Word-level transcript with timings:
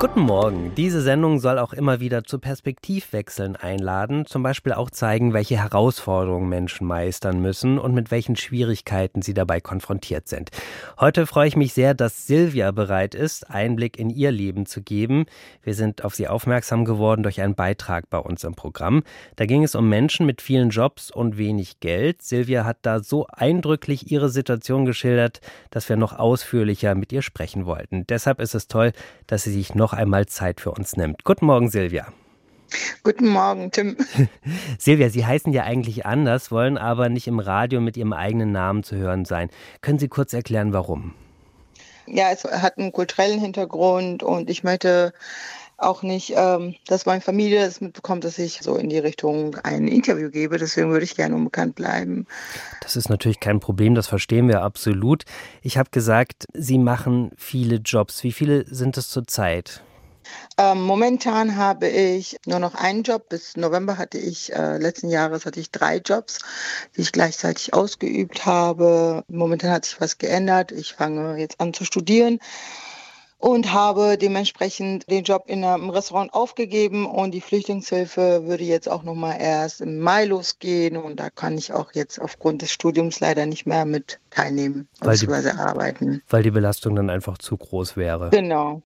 Guten 0.00 0.20
Morgen. 0.20 0.72
Diese 0.78 1.02
Sendung 1.02 1.40
soll 1.40 1.58
auch 1.58 1.74
immer 1.74 2.00
wieder 2.00 2.24
zu 2.24 2.38
Perspektivwechseln 2.38 3.54
einladen, 3.54 4.24
zum 4.24 4.42
Beispiel 4.42 4.72
auch 4.72 4.88
zeigen, 4.88 5.34
welche 5.34 5.58
Herausforderungen 5.58 6.48
Menschen 6.48 6.86
meistern 6.86 7.42
müssen 7.42 7.78
und 7.78 7.92
mit 7.92 8.10
welchen 8.10 8.34
Schwierigkeiten 8.34 9.20
sie 9.20 9.34
dabei 9.34 9.60
konfrontiert 9.60 10.26
sind. 10.26 10.52
Heute 10.98 11.26
freue 11.26 11.48
ich 11.48 11.56
mich 11.56 11.74
sehr, 11.74 11.92
dass 11.92 12.26
Silvia 12.26 12.70
bereit 12.70 13.14
ist, 13.14 13.50
Einblick 13.50 13.98
in 13.98 14.08
ihr 14.08 14.30
Leben 14.32 14.64
zu 14.64 14.80
geben. 14.80 15.26
Wir 15.62 15.74
sind 15.74 16.02
auf 16.02 16.14
sie 16.14 16.28
aufmerksam 16.28 16.86
geworden 16.86 17.22
durch 17.22 17.42
einen 17.42 17.54
Beitrag 17.54 18.08
bei 18.08 18.20
uns 18.20 18.42
im 18.44 18.54
Programm. 18.54 19.02
Da 19.36 19.44
ging 19.44 19.64
es 19.64 19.74
um 19.74 19.90
Menschen 19.90 20.24
mit 20.24 20.40
vielen 20.40 20.70
Jobs 20.70 21.10
und 21.10 21.36
wenig 21.36 21.78
Geld. 21.80 22.22
Silvia 22.22 22.64
hat 22.64 22.78
da 22.80 23.00
so 23.00 23.26
eindrücklich 23.26 24.10
ihre 24.10 24.30
Situation 24.30 24.86
geschildert, 24.86 25.42
dass 25.68 25.90
wir 25.90 25.98
noch 25.98 26.18
ausführlicher 26.18 26.94
mit 26.94 27.12
ihr 27.12 27.20
sprechen 27.20 27.66
wollten. 27.66 28.06
Deshalb 28.06 28.40
ist 28.40 28.54
es 28.54 28.66
toll, 28.66 28.92
dass 29.26 29.42
sie 29.42 29.52
sich 29.52 29.74
noch 29.74 29.89
noch 29.90 29.98
einmal 29.98 30.26
Zeit 30.26 30.60
für 30.60 30.70
uns 30.70 30.96
nimmt. 30.96 31.24
Guten 31.24 31.46
Morgen, 31.46 31.68
Silvia. 31.68 32.06
Guten 33.02 33.26
Morgen, 33.26 33.72
Tim. 33.72 33.96
Silvia, 34.78 35.10
Sie 35.10 35.26
heißen 35.26 35.52
ja 35.52 35.64
eigentlich 35.64 36.06
anders, 36.06 36.52
wollen 36.52 36.78
aber 36.78 37.08
nicht 37.08 37.26
im 37.26 37.40
Radio 37.40 37.80
mit 37.80 37.96
Ihrem 37.96 38.12
eigenen 38.12 38.52
Namen 38.52 38.84
zu 38.84 38.94
hören 38.96 39.24
sein. 39.24 39.50
Können 39.80 39.98
Sie 39.98 40.06
kurz 40.06 40.32
erklären, 40.32 40.72
warum? 40.72 41.14
Ja, 42.06 42.30
es 42.30 42.44
hat 42.44 42.78
einen 42.78 42.92
kulturellen 42.92 43.40
Hintergrund 43.40 44.22
und 44.22 44.48
ich 44.48 44.62
möchte 44.62 45.12
auch 45.82 46.02
nicht, 46.02 46.34
ähm, 46.36 46.74
dass 46.86 47.06
meine 47.06 47.20
Familie 47.20 47.64
es 47.64 47.80
mitbekommt, 47.80 48.24
dass 48.24 48.38
ich 48.38 48.60
so 48.62 48.76
in 48.76 48.88
die 48.88 48.98
Richtung 48.98 49.56
ein 49.62 49.88
Interview 49.88 50.30
gebe. 50.30 50.58
Deswegen 50.58 50.90
würde 50.90 51.04
ich 51.04 51.16
gerne 51.16 51.34
unbekannt 51.34 51.74
bleiben. 51.74 52.26
Das 52.82 52.96
ist 52.96 53.08
natürlich 53.08 53.40
kein 53.40 53.60
Problem, 53.60 53.94
das 53.94 54.06
verstehen 54.06 54.48
wir 54.48 54.62
absolut. 54.62 55.24
Ich 55.62 55.78
habe 55.78 55.90
gesagt, 55.90 56.46
Sie 56.54 56.78
machen 56.78 57.30
viele 57.36 57.76
Jobs. 57.76 58.22
Wie 58.24 58.32
viele 58.32 58.64
sind 58.66 58.96
es 58.96 59.08
zurzeit? 59.08 59.82
Ähm, 60.58 60.82
momentan 60.82 61.56
habe 61.56 61.88
ich 61.88 62.36
nur 62.46 62.58
noch 62.58 62.74
einen 62.74 63.02
Job. 63.02 63.28
Bis 63.28 63.56
November 63.56 63.98
hatte 63.98 64.18
ich, 64.18 64.52
äh, 64.52 64.78
letzten 64.78 65.08
Jahres 65.08 65.46
hatte 65.46 65.60
ich 65.60 65.70
drei 65.70 65.96
Jobs, 65.96 66.38
die 66.96 67.00
ich 67.00 67.12
gleichzeitig 67.12 67.74
ausgeübt 67.74 68.46
habe. 68.46 69.24
Momentan 69.28 69.70
hat 69.70 69.84
sich 69.86 70.00
was 70.00 70.18
geändert. 70.18 70.72
Ich 70.72 70.94
fange 70.94 71.38
jetzt 71.38 71.60
an 71.60 71.72
zu 71.74 71.84
studieren 71.84 72.38
und 73.40 73.72
habe 73.72 74.18
dementsprechend 74.18 75.10
den 75.10 75.24
Job 75.24 75.44
in 75.46 75.64
einem 75.64 75.90
Restaurant 75.90 76.32
aufgegeben 76.34 77.06
und 77.06 77.32
die 77.32 77.40
Flüchtlingshilfe 77.40 78.46
würde 78.46 78.64
jetzt 78.64 78.88
auch 78.88 79.02
noch 79.02 79.14
mal 79.14 79.34
erst 79.34 79.80
im 79.80 79.98
Mai 79.98 80.26
losgehen 80.26 80.96
und 80.98 81.18
da 81.18 81.30
kann 81.30 81.56
ich 81.56 81.72
auch 81.72 81.92
jetzt 81.94 82.20
aufgrund 82.20 82.62
des 82.62 82.70
Studiums 82.70 83.18
leider 83.18 83.46
nicht 83.46 83.66
mehr 83.66 83.86
mit 83.86 84.20
teilnehmen 84.28 84.88
bzw. 85.00 85.50
arbeiten. 85.58 86.22
Weil 86.28 86.42
die 86.42 86.50
Belastung 86.50 86.94
dann 86.94 87.08
einfach 87.08 87.38
zu 87.38 87.56
groß 87.56 87.96
wäre. 87.96 88.28
Genau. 88.30 88.82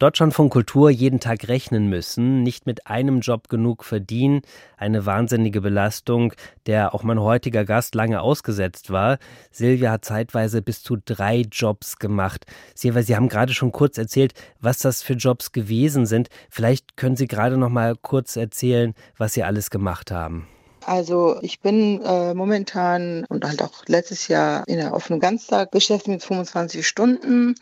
Deutschland 0.00 0.32
von 0.32 0.48
Kultur 0.48 0.88
jeden 0.88 1.20
Tag 1.20 1.46
rechnen 1.48 1.90
müssen, 1.90 2.42
nicht 2.42 2.64
mit 2.64 2.86
einem 2.86 3.20
Job 3.20 3.50
genug 3.50 3.84
verdienen, 3.84 4.40
eine 4.78 5.04
wahnsinnige 5.04 5.60
Belastung, 5.60 6.32
der 6.64 6.94
auch 6.94 7.02
mein 7.02 7.20
heutiger 7.20 7.66
Gast 7.66 7.94
lange 7.94 8.22
ausgesetzt 8.22 8.90
war. 8.90 9.18
Silvia 9.50 9.90
hat 9.90 10.06
zeitweise 10.06 10.62
bis 10.62 10.82
zu 10.82 10.96
drei 11.04 11.42
Jobs 11.52 11.98
gemacht. 11.98 12.46
Silvia, 12.74 13.02
Sie 13.02 13.14
haben 13.14 13.28
gerade 13.28 13.52
schon 13.52 13.72
kurz 13.72 13.98
erzählt, 13.98 14.32
was 14.58 14.78
das 14.78 15.02
für 15.02 15.12
Jobs 15.12 15.52
gewesen 15.52 16.06
sind. 16.06 16.30
Vielleicht 16.48 16.96
können 16.96 17.16
Sie 17.16 17.28
gerade 17.28 17.58
noch 17.58 17.68
mal 17.68 17.94
kurz 17.94 18.36
erzählen, 18.36 18.94
was 19.18 19.34
Sie 19.34 19.44
alles 19.44 19.68
gemacht 19.68 20.10
haben. 20.10 20.48
Also 20.86 21.38
ich 21.42 21.60
bin 21.60 22.02
äh, 22.02 22.34
momentan 22.34 23.24
und 23.28 23.44
halt 23.44 23.62
auch 23.62 23.84
letztes 23.86 24.28
Jahr 24.28 24.66
in 24.66 24.76
der 24.76 24.94
offenen 24.94 25.20
Ganztag 25.20 25.70
beschäftigt 25.70 26.08
mit 26.08 26.22
25 26.22 26.86
Stunden. 26.86 27.54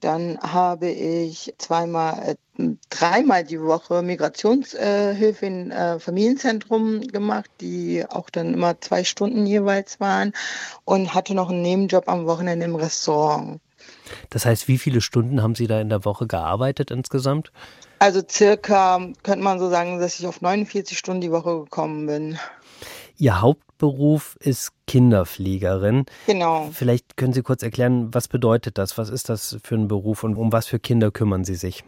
Dann 0.00 0.38
habe 0.40 0.88
ich 0.88 1.54
zweimal, 1.58 2.36
äh, 2.58 2.68
dreimal 2.90 3.44
die 3.44 3.60
Woche 3.60 4.02
Migrationshilfe 4.02 5.46
in 5.46 5.70
äh, 5.70 5.98
Familienzentrum 5.98 7.00
gemacht, 7.00 7.50
die 7.60 8.04
auch 8.06 8.28
dann 8.28 8.52
immer 8.52 8.80
zwei 8.80 9.04
Stunden 9.04 9.46
jeweils 9.46 9.98
waren 10.00 10.32
und 10.84 11.14
hatte 11.14 11.34
noch 11.34 11.48
einen 11.48 11.62
Nebenjob 11.62 12.08
am 12.08 12.26
Wochenende 12.26 12.66
im 12.66 12.74
Restaurant. 12.74 13.60
Das 14.30 14.44
heißt, 14.44 14.68
wie 14.68 14.78
viele 14.78 15.00
Stunden 15.00 15.42
haben 15.42 15.54
Sie 15.54 15.66
da 15.66 15.80
in 15.80 15.88
der 15.88 16.04
Woche 16.04 16.26
gearbeitet 16.26 16.90
insgesamt? 16.90 17.50
Also 17.98 18.22
circa 18.28 19.00
könnte 19.22 19.44
man 19.44 19.58
so 19.58 19.70
sagen, 19.70 19.98
dass 20.00 20.18
ich 20.18 20.26
auf 20.26 20.40
49 20.40 20.98
Stunden 20.98 21.20
die 21.20 21.32
Woche 21.32 21.60
gekommen 21.60 22.06
bin. 22.06 22.38
Ihr 23.18 23.40
Hauptberuf 23.40 24.36
ist 24.40 24.72
Kinderpflegerin. 24.86 26.04
Genau. 26.26 26.68
Vielleicht 26.72 27.16
können 27.16 27.32
Sie 27.32 27.42
kurz 27.42 27.62
erklären, 27.62 28.12
was 28.12 28.28
bedeutet 28.28 28.76
das? 28.76 28.98
Was 28.98 29.08
ist 29.08 29.30
das 29.30 29.56
für 29.62 29.74
ein 29.74 29.88
Beruf 29.88 30.22
und 30.22 30.36
um 30.36 30.52
was 30.52 30.66
für 30.66 30.78
Kinder 30.78 31.10
kümmern 31.10 31.44
Sie 31.44 31.54
sich? 31.54 31.82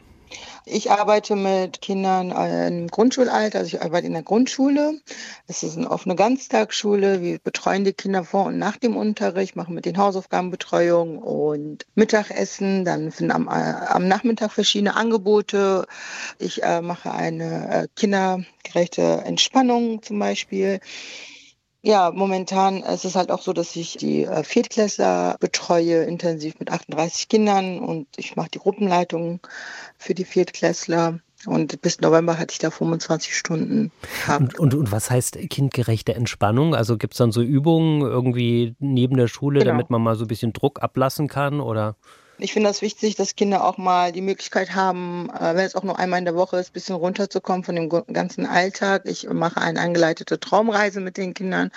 Ich 0.65 0.91
arbeite 0.91 1.34
mit 1.34 1.81
Kindern 1.81 2.31
im 2.31 2.89
Grundschulalter, 2.89 3.61
also 3.61 3.77
ich 3.77 3.83
arbeite 3.83 4.06
in 4.06 4.12
der 4.12 4.22
Grundschule. 4.22 5.00
Es 5.47 5.62
ist 5.62 5.78
eine 5.78 5.91
offene 5.91 6.15
Ganztagsschule. 6.15 7.22
Wir 7.22 7.39
betreuen 7.39 7.84
die 7.84 7.94
Kinder 7.94 8.22
vor 8.25 8.47
und 8.47 8.59
nach 8.59 8.77
dem 8.77 8.97
Unterricht, 8.97 9.56
machen 9.56 9.75
mit 9.75 9.87
den 9.87 9.97
Hausaufgabenbetreuung 9.97 11.19
und 11.19 11.87
Mittagessen. 11.94 12.84
Dann 12.84 13.11
finden 13.11 13.33
am, 13.33 13.49
äh, 13.49 13.50
am 13.50 14.06
Nachmittag 14.09 14.53
verschiedene 14.53 14.94
Angebote. 14.94 15.87
Ich 16.39 16.62
äh, 16.62 16.83
mache 16.83 17.12
eine 17.12 17.84
äh, 17.84 17.89
kindergerechte 17.97 19.22
Entspannung 19.25 20.03
zum 20.03 20.19
Beispiel. 20.19 20.81
Ja, 21.83 22.11
momentan 22.12 22.83
ist 22.83 23.05
es 23.05 23.15
halt 23.15 23.31
auch 23.31 23.41
so, 23.41 23.53
dass 23.53 23.77
ich 23.77 23.97
die 23.97 24.25
äh, 24.25 24.43
Viertklässler 24.43 25.37
betreue, 25.39 26.03
intensiv 26.03 26.59
mit 26.59 26.72
38 26.72 27.28
Kindern 27.28 27.78
und 27.78 28.09
ich 28.16 28.34
mache 28.34 28.50
die 28.50 28.59
Gruppenleitung 28.59 29.41
für 29.97 30.15
die 30.15 30.25
Viertklässler. 30.25 31.21
Und 31.47 31.81
bis 31.81 32.00
November 32.00 32.37
hatte 32.37 32.53
ich 32.53 32.59
da 32.59 32.72
25 32.72 33.37
Stunden. 33.37 33.93
Und, 34.27 34.59
und, 34.59 34.75
und, 34.75 34.91
was 34.91 35.09
heißt 35.09 35.39
kindgerechte 35.49 36.15
Entspannung? 36.15 36.75
Also 36.75 36.99
gibt 36.99 37.15
es 37.15 37.19
dann 37.19 37.31
so 37.31 37.43
Übungen 37.43 38.00
irgendwie 38.00 38.75
neben 38.81 39.16
der 39.16 39.28
Schule, 39.28 39.60
genau. 39.60 39.71
damit 39.71 39.89
man 39.89 40.03
mal 40.03 40.16
so 40.16 40.25
ein 40.25 40.28
bisschen 40.28 40.53
Druck 40.53 40.83
ablassen 40.83 41.28
kann? 41.28 41.60
Oder? 41.60 41.95
Ich 42.41 42.53
finde 42.53 42.69
das 42.69 42.82
wichtig, 42.82 43.16
dass 43.16 43.34
Kinder 43.34 43.65
auch 43.65 43.78
mal 43.78 44.12
die 44.12 44.21
Möglichkeit 44.21 44.76
haben, 44.76 45.28
äh, 45.31 45.56
wenn 45.56 45.66
es 45.66 45.75
auch 45.75 45.82
nur 45.82 45.99
einmal 45.99 46.21
in 46.21 46.25
der 46.25 46.37
Woche 46.37 46.59
ist, 46.59 46.71
ein 46.71 46.72
bisschen 46.72 46.94
runterzukommen 46.94 47.65
von 47.65 47.75
dem 47.75 47.88
ganzen 47.88 48.47
Alltag. 48.47 49.03
Ich 49.06 49.28
mache 49.28 49.60
eine 49.60 49.81
angeleitete 49.81 50.38
Traumreise 50.38 51.00
mit 51.00 51.16
den 51.16 51.34
Kindern. 51.34 51.72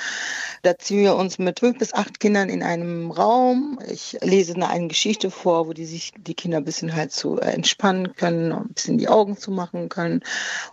Da 0.62 0.78
ziehen 0.78 1.02
wir 1.02 1.16
uns 1.16 1.40
mit 1.40 1.62
fünf 1.62 1.80
bis 1.80 1.94
acht 1.94 2.20
Kindern 2.20 2.50
in 2.50 2.62
einem 2.62 3.10
Raum. 3.10 3.80
Ich 3.90 4.20
lese 4.22 4.56
eine 4.56 4.88
Geschichte 4.88 5.32
vor, 5.32 5.68
wo 5.68 5.74
die 5.74 5.86
sich 5.86 6.14
die 6.16 6.36
Kinder 6.36 6.58
ein 6.58 6.66
bisschen 6.66 6.96
halt 6.96 7.12
zu 7.12 7.40
äh, 7.40 7.46
entspannen 7.54 8.16
können, 8.16 8.52
ein 8.52 8.68
bisschen 8.70 9.00
die 9.00 9.08
Augen 9.08 9.38
zu 9.38 9.50
machen 9.50 9.90
können. 9.90 10.22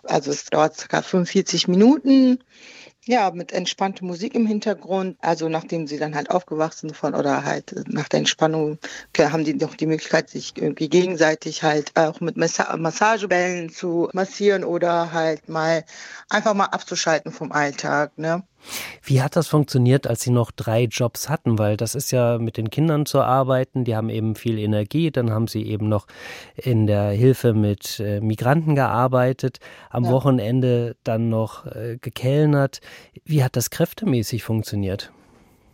Also 0.03 0.29
es 0.29 0.45
dauert 0.45 0.77
ca. 0.87 1.01
45 1.01 1.67
Minuten. 1.67 2.39
Ja, 3.05 3.31
mit 3.31 3.51
entspannter 3.53 4.05
Musik 4.05 4.35
im 4.35 4.45
Hintergrund. 4.45 5.17
Also 5.21 5.49
nachdem 5.49 5.87
sie 5.87 5.97
dann 5.97 6.15
halt 6.15 6.29
aufgewacht 6.31 6.77
sind 6.77 6.95
von 6.95 7.15
oder 7.15 7.43
halt 7.43 7.73
nach 7.87 8.07
der 8.09 8.19
Entspannung 8.19 8.77
haben 9.17 9.43
die 9.45 9.57
doch 9.57 9.75
die 9.75 9.85
Möglichkeit, 9.87 10.29
sich 10.29 10.53
irgendwie 10.57 10.89
gegenseitig 10.89 11.63
halt 11.63 11.95
auch 11.97 12.19
mit 12.19 12.37
Massa 12.37 12.75
Massagebällen 12.77 13.69
zu 13.69 14.09
massieren 14.13 14.63
oder 14.63 15.11
halt 15.13 15.49
mal 15.49 15.85
einfach 16.29 16.53
mal 16.53 16.65
abzuschalten 16.65 17.31
vom 17.31 17.51
Alltag. 17.51 18.17
Ne? 18.17 18.43
Wie 19.03 19.21
hat 19.21 19.35
das 19.35 19.47
funktioniert, 19.47 20.07
als 20.07 20.21
Sie 20.21 20.31
noch 20.31 20.51
drei 20.51 20.83
Jobs 20.83 21.29
hatten? 21.29 21.57
Weil 21.57 21.77
das 21.77 21.95
ist 21.95 22.11
ja 22.11 22.37
mit 22.37 22.57
den 22.57 22.69
Kindern 22.69 23.05
zu 23.05 23.21
arbeiten, 23.21 23.83
die 23.83 23.95
haben 23.95 24.09
eben 24.09 24.35
viel 24.35 24.59
Energie, 24.59 25.11
dann 25.11 25.31
haben 25.31 25.47
Sie 25.47 25.63
eben 25.65 25.89
noch 25.89 26.07
in 26.55 26.87
der 26.87 27.11
Hilfe 27.11 27.53
mit 27.53 27.99
äh, 27.99 28.19
Migranten 28.21 28.75
gearbeitet, 28.75 29.59
am 29.89 30.05
ja. 30.05 30.11
Wochenende 30.11 30.95
dann 31.03 31.29
noch 31.29 31.65
äh, 31.65 31.97
gekellnert. 31.99 32.81
Wie 33.25 33.43
hat 33.43 33.55
das 33.55 33.69
kräftemäßig 33.69 34.43
funktioniert? 34.43 35.11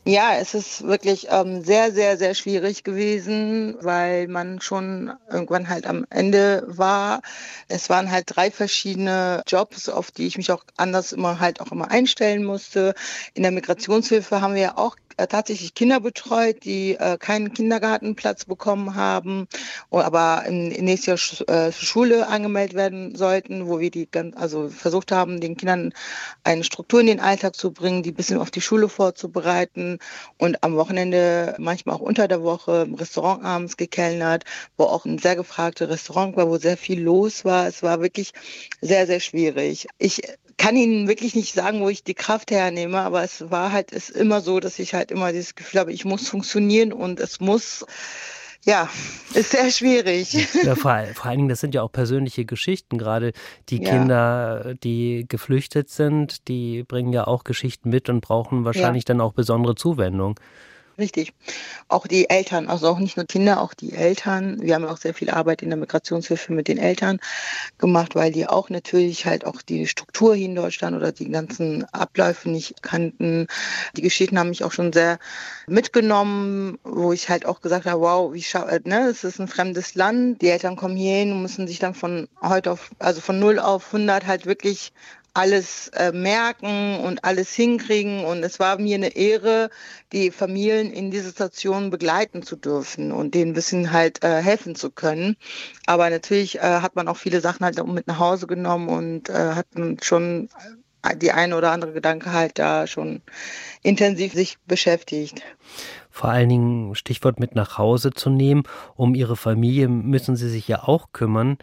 Ja, 0.08 0.36
es 0.38 0.54
ist 0.54 0.84
wirklich 0.84 1.28
ähm, 1.32 1.64
sehr, 1.64 1.92
sehr, 1.92 2.16
sehr 2.18 2.36
schwierig 2.36 2.84
gewesen, 2.84 3.76
weil 3.82 4.28
man 4.28 4.62
schon 4.62 5.12
irgendwann 5.32 5.68
halt 5.68 5.88
am 5.88 6.06
Ende 6.12 6.64
war. 6.68 7.22
Es 7.70 7.90
waren 7.90 8.12
halt 8.12 8.26
drei 8.28 8.52
verschiedene 8.52 9.42
Jobs, 9.48 9.90
auf 9.90 10.12
die 10.12 10.28
ich 10.28 10.38
mich 10.38 10.52
auch 10.52 10.64
anders 10.78 11.12
immer 11.12 11.40
halt 11.40 11.60
auch 11.60 11.72
immer 11.72 11.90
einstellen 11.90 12.44
musste. 12.44 12.94
In 13.34 13.42
der 13.42 13.52
Migrationshilfe 13.52 14.42
haben 14.42 14.54
wir 14.54 14.62
ja 14.62 14.78
auch 14.78 14.96
tatsächlich 15.18 15.74
Kinder 15.74 16.00
betreut, 16.00 16.64
die 16.64 16.96
äh, 16.96 17.18
keinen 17.18 17.54
Kindergartenplatz 17.54 18.46
bekommen 18.46 18.96
haben, 18.96 19.48
aber 19.90 20.44
im 20.48 20.68
nächsten 20.70 21.12
Jahr 21.12 21.18
sch 21.18 21.42
äh, 21.48 21.72
Schule 21.72 22.28
angemeldet 22.28 22.76
werden 22.76 23.16
sollten, 23.16 23.68
wo 23.68 23.80
wir 23.80 23.92
die 23.92 24.10
ganz, 24.10 24.36
also 24.36 24.70
versucht 24.70 25.12
haben, 25.12 25.40
den 25.40 25.58
Kindern 25.58 25.94
eine 26.44 26.64
Struktur 26.64 27.00
in 27.00 27.08
den 27.08 27.20
Alltag 27.20 27.56
zu 27.56 27.72
bringen, 27.72 28.04
die 28.04 28.12
ein 28.12 28.16
bisschen 28.16 28.40
auf 28.40 28.52
die 28.52 28.62
Schule 28.62 28.90
vorzubereiten 28.90 30.00
und 30.38 30.64
am 30.64 30.76
Wochenende, 30.76 31.56
manchmal 31.60 31.96
auch 31.96 32.02
unter 32.02 32.28
der 32.28 32.44
Woche, 32.44 32.84
im 32.88 32.96
Restaurant 32.96 33.44
abends 33.44 33.78
gekellnert, 33.78 34.44
wo 34.78 34.86
auch 34.86 35.06
ein 35.06 35.20
sehr 35.20 35.36
gefragtes 35.36 35.90
Restaurant 35.90 36.36
war, 36.36 36.50
wo 36.50 36.58
sehr 36.58 36.78
viel 36.78 37.02
los 37.02 37.46
war. 37.46 37.68
Es 37.68 37.84
war 37.84 38.02
wirklich 38.02 38.34
sehr, 38.82 39.08
sehr 39.08 39.20
schwierig. 39.20 39.88
Ich 39.98 40.22
kann 40.58 40.76
Ihnen 40.76 41.08
wirklich 41.08 41.36
nicht 41.36 41.54
sagen, 41.54 41.82
wo 41.82 41.90
ich 41.90 42.04
die 42.04 42.14
Kraft 42.14 42.52
hernehme, 42.52 43.00
aber 43.00 43.24
es 43.24 43.50
war 43.52 43.72
halt, 43.72 43.92
ist 43.92 44.10
immer 44.10 44.42
so, 44.42 44.60
dass 44.60 44.80
ich 44.80 44.94
halt 44.94 45.12
immer 45.12 45.32
dieses 45.32 45.56
Gefühl 45.56 45.80
habe, 45.80 45.94
ich 45.94 46.06
muss 46.06 46.28
funktionieren 46.28 46.94
und 46.94 47.20
es 47.20 47.40
muss 47.40 47.86
ja, 48.66 48.90
ist 49.36 49.52
sehr 49.52 49.70
schwierig. 49.70 50.34
Ja, 50.64 50.76
vor, 50.76 51.00
vor 51.14 51.26
allen 51.26 51.38
Dingen, 51.38 51.50
das 51.50 51.60
sind 51.60 51.76
ja 51.76 51.84
auch 51.84 51.92
persönliche 51.92 52.46
Geschichten. 52.46 52.98
Gerade 52.98 53.32
die 53.70 53.82
ja. 53.82 53.92
Kinder, 53.92 54.74
die 54.84 55.26
geflüchtet 55.30 55.90
sind, 55.90 56.48
die 56.48 56.84
bringen 56.84 57.14
ja 57.14 57.28
auch 57.28 57.44
Geschichten 57.44 57.90
mit 57.90 58.10
und 58.10 58.22
brauchen 58.22 58.66
wahrscheinlich 58.66 59.04
ja. 59.04 59.10
dann 59.10 59.22
auch 59.22 59.34
besondere 59.34 59.76
Zuwendung. 59.76 60.40
Richtig. 60.98 61.34
Auch 61.90 62.08
die 62.08 62.30
Eltern, 62.30 62.70
also 62.70 62.88
auch 62.88 63.00
nicht 63.00 63.18
nur 63.18 63.26
Kinder, 63.26 63.60
auch 63.60 63.74
die 63.74 63.92
Eltern. 63.92 64.62
Wir 64.62 64.76
haben 64.76 64.86
auch 64.86 64.96
sehr 64.96 65.14
viel 65.14 65.30
Arbeit 65.30 65.62
in 65.62 65.70
der 65.70 65.78
Migrationshilfe 65.78 66.54
mit 66.54 66.70
den 66.70 66.78
Eltern 66.78 67.20
gemacht, 67.78 68.16
weil 68.16 68.32
die 68.32 68.48
auch 68.48 68.70
natürlich 68.70 69.26
halt 69.26 69.46
auch 69.46 69.62
die 69.62 69.88
Struktur 69.88 70.36
hier 70.36 70.46
in 70.46 70.56
Deutschland 70.56 70.96
oder 70.96 71.12
die 71.12 71.30
ganzen 71.30 71.84
Abläufe 71.94 72.50
nicht 72.50 72.82
kannten. 72.82 73.48
Die 73.98 74.02
Geschichten 74.02 74.40
haben 74.40 74.50
mich 74.50 74.64
auch 74.64 74.72
schon 74.72 74.94
sehr 74.94 75.20
mitgenommen, 75.68 76.80
wo 76.86 77.12
ich 77.12 77.28
halt 77.28 77.46
auch 77.46 77.60
gesagt 77.60 77.86
habe, 77.86 78.00
wow, 78.00 78.34
wie 78.34 78.46
äh, 78.58 78.80
ne, 78.86 79.10
es 79.10 79.26
ist 79.26 79.40
ein 79.40 79.50
fremdes 79.50 79.96
Land. 79.96 80.42
Die 80.42 80.50
Eltern 80.50 80.78
kommen 80.78 80.96
hier 80.96 81.18
hin 81.18 81.34
und 81.34 81.42
müssen 81.42 81.68
sich 81.68 81.80
dann 81.80 81.94
von 81.94 82.30
heute 82.42 82.72
auf, 82.72 82.92
also 83.00 83.20
von 83.20 83.38
0 83.38 83.60
auf 83.60 83.88
100 83.88 84.28
halt 84.28 84.46
wirklich 84.46 84.94
alles 85.36 85.90
äh, 85.90 86.12
merken 86.12 87.00
und 87.00 87.24
alles 87.24 87.54
hinkriegen. 87.54 88.24
Und 88.24 88.44
es 88.44 88.60
war 88.60 88.80
mir 88.80 88.96
eine 88.96 89.16
Ehre, 89.16 89.70
die 90.14 90.32
Familien 90.32 90.92
in 90.92 91.12
dieser 91.12 91.26
Situation 91.26 91.90
begleiten 91.90 92.42
zu 92.42 92.56
dürfen 92.56 93.12
und 93.12 93.36
denen 93.36 93.52
ein 93.52 93.54
bisschen 93.54 93.92
halt 93.92 94.24
äh, 94.24 94.42
helfen 94.42 94.76
zu 94.76 94.90
können. 94.92 95.36
Aber 95.86 96.10
natürlich 96.10 96.58
äh, 96.58 96.62
hat 96.62 96.96
man 96.96 97.08
auch 97.08 97.18
viele 97.18 97.42
Sachen 97.42 97.66
halt 97.66 97.86
mit 97.86 98.08
nach 98.08 98.20
Hause 98.20 98.48
genommen 98.48 98.88
und 98.88 99.30
äh, 99.30 99.54
hat 99.56 99.68
schon 100.02 100.50
die 101.18 101.32
eine 101.32 101.56
oder 101.58 101.72
andere 101.72 101.94
Gedanke 101.94 102.32
halt 102.32 102.58
da 102.58 102.88
schon 102.88 103.22
intensiv 103.84 104.34
sich 104.34 104.58
beschäftigt. 104.66 105.42
Vor 106.16 106.30
allen 106.30 106.48
Dingen 106.48 106.96
Stichwort 106.96 107.42
mit 107.42 107.56
nach 107.56 107.78
Hause 107.78 108.12
zu 108.12 108.30
nehmen. 108.30 108.64
Um 108.96 109.16
Ihre 109.16 109.36
Familie 109.36 109.90
müssen 109.90 110.38
Sie 110.38 110.48
sich 110.48 110.66
ja 110.66 110.84
auch 110.84 111.12
kümmern. 111.12 111.58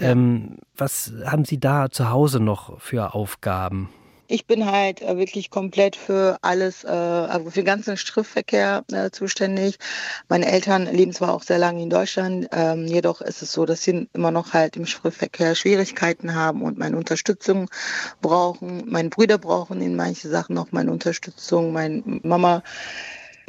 Ja. 0.00 0.12
Ähm, 0.12 0.56
was 0.74 1.12
haben 1.26 1.44
Sie 1.44 1.60
da 1.60 1.90
zu 1.90 2.08
Hause 2.08 2.40
noch 2.40 2.80
für 2.80 3.14
Aufgaben? 3.14 3.90
Ich 4.26 4.46
bin 4.46 4.64
halt 4.64 5.02
äh, 5.02 5.18
wirklich 5.18 5.50
komplett 5.50 5.96
für 5.96 6.38
alles, 6.40 6.82
äh, 6.84 6.88
also 6.88 7.50
für 7.50 7.60
den 7.60 7.66
ganzen 7.66 7.98
Schriftverkehr 7.98 8.84
äh, 8.90 9.10
zuständig. 9.10 9.76
Meine 10.30 10.50
Eltern 10.50 10.86
leben 10.86 11.12
zwar 11.12 11.34
auch 11.34 11.42
sehr 11.42 11.58
lange 11.58 11.82
in 11.82 11.90
Deutschland, 11.90 12.48
ähm, 12.52 12.86
jedoch 12.86 13.20
ist 13.20 13.42
es 13.42 13.52
so, 13.52 13.66
dass 13.66 13.82
sie 13.82 14.08
immer 14.14 14.30
noch 14.30 14.54
halt 14.54 14.78
im 14.78 14.86
Schriftverkehr 14.86 15.54
Schwierigkeiten 15.54 16.34
haben 16.34 16.62
und 16.62 16.78
meine 16.78 16.96
Unterstützung 16.96 17.68
brauchen. 18.22 18.84
Meine 18.86 19.10
Brüder 19.10 19.36
brauchen 19.36 19.82
in 19.82 19.94
manchen 19.94 20.30
Sachen 20.30 20.54
noch 20.54 20.72
meine 20.72 20.90
Unterstützung. 20.90 21.74
Meine 21.74 22.02
Mama 22.22 22.62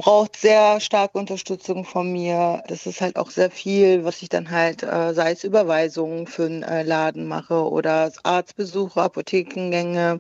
braucht 0.02 0.36
sehr 0.36 0.80
starke 0.80 1.20
Unterstützung 1.20 1.86
von 1.86 2.12
mir. 2.12 2.64
Das 2.68 2.88
ist 2.88 3.02
halt 3.02 3.18
auch 3.18 3.30
sehr 3.30 3.52
viel, 3.52 4.04
was 4.04 4.24
ich 4.24 4.30
dann 4.30 4.50
halt, 4.50 4.82
äh, 4.82 5.14
sei 5.14 5.34
es 5.34 5.44
Überweisungen 5.44 6.26
für 6.26 6.46
einen 6.46 6.64
äh, 6.64 6.82
Laden 6.82 7.28
mache 7.28 7.70
oder 7.70 8.12
Arztbesuche, 8.24 9.00
Apothekengänge, 9.00 10.20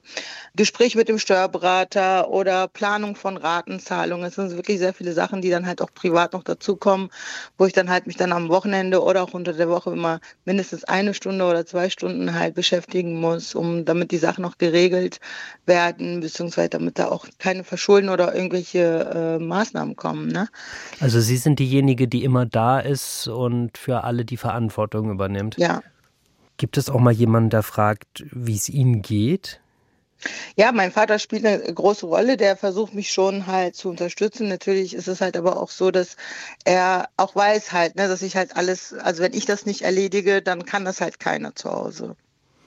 Gespräch 0.53 0.93
mit 0.93 1.09
dem 1.09 1.17
Steuerberater 1.17 2.29
oder 2.29 2.67
Planung 2.67 3.15
von 3.15 3.37
Ratenzahlungen. 3.37 4.27
Es 4.27 4.35
sind 4.35 4.51
wirklich 4.51 4.77
sehr 4.77 4.93
viele 4.93 5.13
Sachen, 5.13 5.41
die 5.41 5.49
dann 5.49 5.65
halt 5.65 5.81
auch 5.81 5.91
privat 5.95 6.33
noch 6.33 6.43
dazukommen, 6.43 7.09
wo 7.57 7.65
ich 7.65 7.73
dann 7.73 7.89
halt 7.89 8.05
mich 8.05 8.17
dann 8.17 8.33
am 8.33 8.49
Wochenende 8.49 9.01
oder 9.01 9.23
auch 9.23 9.33
unter 9.33 9.53
der 9.53 9.67
Woche 9.67 9.93
immer 9.93 10.19
mindestens 10.45 10.83
eine 10.83 11.15
Stunde 11.15 11.43
oder 11.43 11.65
zwei 11.65 11.89
Stunden 11.89 12.35
halt 12.35 12.53
beschäftigen 12.53 13.19
muss, 13.19 13.55
um 13.55 13.83
damit 13.83 14.11
die 14.11 14.19
Sachen 14.19 14.43
noch 14.43 14.59
geregelt 14.59 15.19
werden, 15.65 16.19
beziehungsweise 16.19 16.69
damit 16.69 16.99
da 16.99 17.07
auch 17.07 17.25
keine 17.39 17.63
Verschulden 17.63 18.09
oder 18.09 18.35
irgendwelche 18.35 19.39
äh, 19.39 19.43
Maßnahmen 19.43 19.70
Maßnahmen 19.71 19.95
kommen. 19.95 20.27
Ne? 20.27 20.47
Also 21.00 21.19
Sie 21.19 21.38
sind 21.38 21.59
diejenige, 21.59 22.07
die 22.07 22.23
immer 22.23 22.45
da 22.45 22.79
ist 22.79 23.27
und 23.27 23.77
für 23.77 24.03
alle 24.03 24.25
die 24.25 24.38
Verantwortung 24.38 25.12
übernimmt. 25.12 25.57
Ja. 25.57 25.81
Gibt 26.57 26.77
es 26.77 26.89
auch 26.89 27.00
mal 27.00 27.13
jemanden, 27.13 27.50
der 27.50 27.63
fragt, 27.63 28.25
wie 28.31 28.56
es 28.56 28.69
Ihnen 28.69 29.01
geht? 29.01 29.59
Ja, 30.56 30.71
mein 30.71 30.91
Vater 30.91 31.18
spielt 31.18 31.44
eine 31.45 31.59
große 31.73 32.06
Rolle. 32.06 32.38
Der 32.38 32.56
versucht 32.56 32.94
mich 32.94 33.12
schon 33.12 33.47
halt 33.47 33.75
zu 33.75 33.89
unterstützen. 33.89 34.50
Natürlich 34.50 34.94
ist 34.94 35.07
es 35.07 35.19
halt 35.19 35.35
aber 35.35 35.57
auch 35.57 35.71
so, 35.71 35.89
dass 35.89 36.15
er 36.63 37.09
auch 37.17 37.35
weiß 37.35 37.71
halt, 37.71 37.95
ne, 37.95 38.07
dass 38.07 38.21
ich 38.21 38.35
halt 38.35 38.56
alles, 38.56 38.94
also 38.94 39.24
wenn 39.24 39.33
ich 39.33 39.45
das 39.45 39.65
nicht 39.65 39.81
erledige, 39.81 40.44
dann 40.44 40.65
kann 40.65 40.85
das 40.85 41.01
halt 41.01 41.19
keiner 41.19 41.56
zu 41.56 41.71
Hause. 41.71 42.15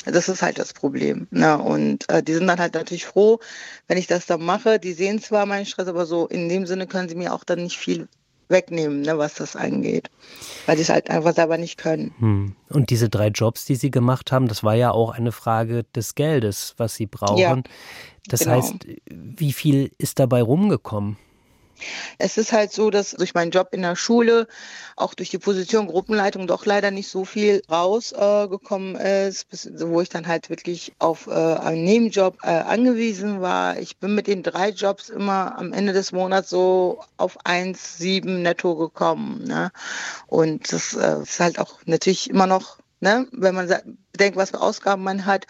Das 0.05 0.29
ist 0.29 0.43
halt 0.43 0.59
das 0.59 0.73
Problem. 0.73 1.27
Ne? 1.31 1.59
Und 1.59 2.09
äh, 2.11 2.23
die 2.23 2.35
sind 2.35 2.47
dann 2.47 2.59
halt 2.59 2.75
natürlich 2.75 3.07
froh, 3.07 3.41
wenn 3.89 3.99
ich 3.99 4.07
das 4.07 4.27
dann 4.27 4.45
mache. 4.45 4.79
Die 4.79 4.93
sehen 4.93 5.21
zwar 5.21 5.47
meinen 5.47 5.67
Stress, 5.67 5.89
aber 5.89 6.07
so 6.07 6.27
in 6.27 6.49
dem 6.49 6.67
Sinne 6.67 6.87
können 6.87 7.09
sie 7.09 7.15
mir 7.15 7.33
auch 7.33 7.45
dann 7.45 7.63
nicht 7.63 7.79
viel 7.79 8.09
wegnehmen, 8.49 9.03
ne, 9.03 9.17
was 9.19 9.35
das 9.35 9.57
angeht. 9.57 10.11
Weil 10.67 10.77
sie 10.77 10.83
es 10.83 10.89
halt 10.89 11.11
einfach 11.11 11.35
selber 11.35 11.59
nicht 11.59 11.79
können. 11.79 12.15
Hm. 12.19 12.57
Und 12.69 12.91
diese 12.91 13.09
drei 13.09 13.29
Jobs, 13.29 13.65
die 13.65 13.77
sie 13.77 13.91
gemacht 13.91 14.33
haben, 14.33 14.49
das 14.49 14.63
war 14.63 14.75
ja 14.75 14.91
auch 14.91 15.11
eine 15.13 15.33
Frage 15.33 15.85
des 15.95 16.15
Geldes, 16.15 16.75
was 16.77 16.95
sie 16.95 17.07
brauchen. 17.07 17.39
Ja, 17.39 17.63
das 18.27 18.41
genau. 18.41 18.57
heißt, 18.57 18.87
wie 19.11 19.53
viel 19.53 19.91
ist 19.99 20.19
dabei 20.19 20.43
rumgekommen? 20.43 21.17
Es 22.19 22.37
ist 22.37 22.53
halt 22.53 22.73
so, 22.73 22.91
dass 22.91 23.13
durch 23.13 23.35
meinen 23.35 23.51
Job 23.51 23.69
in 23.73 23.83
der 23.83 23.97
Schule, 23.97 24.47
auch 24.97 25.15
durch 25.15 25.31
die 25.31 25.39
Position 25.39 25.87
Gruppenleitung 25.87 26.47
doch 26.47 26.67
leider 26.67 26.91
nicht 26.91 27.09
so 27.09 27.25
viel 27.25 27.63
rausgekommen 27.71 28.97
äh, 28.97 29.29
ist, 29.29 29.49
bis, 29.49 29.71
wo 29.79 30.01
ich 30.01 30.09
dann 30.09 30.27
halt 30.27 30.51
wirklich 30.51 30.93
auf 30.99 31.27
äh, 31.27 31.31
einen 31.33 31.85
Nebenjob 31.85 32.39
äh, 32.43 32.49
angewiesen 32.49 33.41
war. 33.41 33.79
Ich 33.79 33.99
bin 33.99 34.15
mit 34.15 34.27
den 34.27 34.43
drei 34.43 34.71
Jobs 34.71 35.09
immer 35.09 35.59
am 35.59 35.73
Ende 35.73 35.93
des 35.93 36.13
Monats 36.13 36.51
so 36.51 37.01
auf 37.17 37.45
1,7 37.45 38.29
netto 38.29 38.77
gekommen. 38.77 39.45
Ne? 39.45 39.71
Und 40.27 40.73
das 40.73 40.95
äh, 40.95 41.23
ist 41.23 41.41
halt 41.41 41.59
auch 41.59 41.81
natürlich 41.87 42.31
immer 42.31 42.47
noch 42.47 42.79
Ne? 43.01 43.29
wenn 43.33 43.55
man 43.55 43.69
bedenkt, 44.13 44.39
was 44.39 44.49
für 44.49 44.63
Ausgaben 44.63 45.03
man 45.03 45.27
hat. 45.27 45.47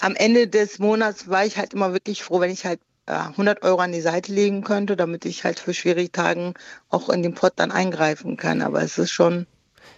Am 0.00 0.16
Ende 0.16 0.48
des 0.48 0.80
Monats 0.80 1.28
war 1.28 1.44
ich 1.46 1.56
halt 1.56 1.72
immer 1.72 1.92
wirklich 1.92 2.24
froh, 2.24 2.40
wenn 2.40 2.50
ich 2.50 2.64
halt 2.64 2.80
100 3.06 3.62
Euro 3.62 3.80
an 3.80 3.92
die 3.92 4.00
Seite 4.00 4.32
legen 4.32 4.62
könnte, 4.62 4.96
damit 4.96 5.24
ich 5.24 5.44
halt 5.44 5.58
für 5.58 5.74
schwierige 5.74 6.12
Tagen 6.12 6.54
auch 6.88 7.08
in 7.08 7.22
den 7.22 7.34
Pott 7.34 7.54
dann 7.56 7.72
eingreifen 7.72 8.36
kann. 8.36 8.62
Aber 8.62 8.82
es 8.82 8.98
ist 8.98 9.10
schon. 9.10 9.46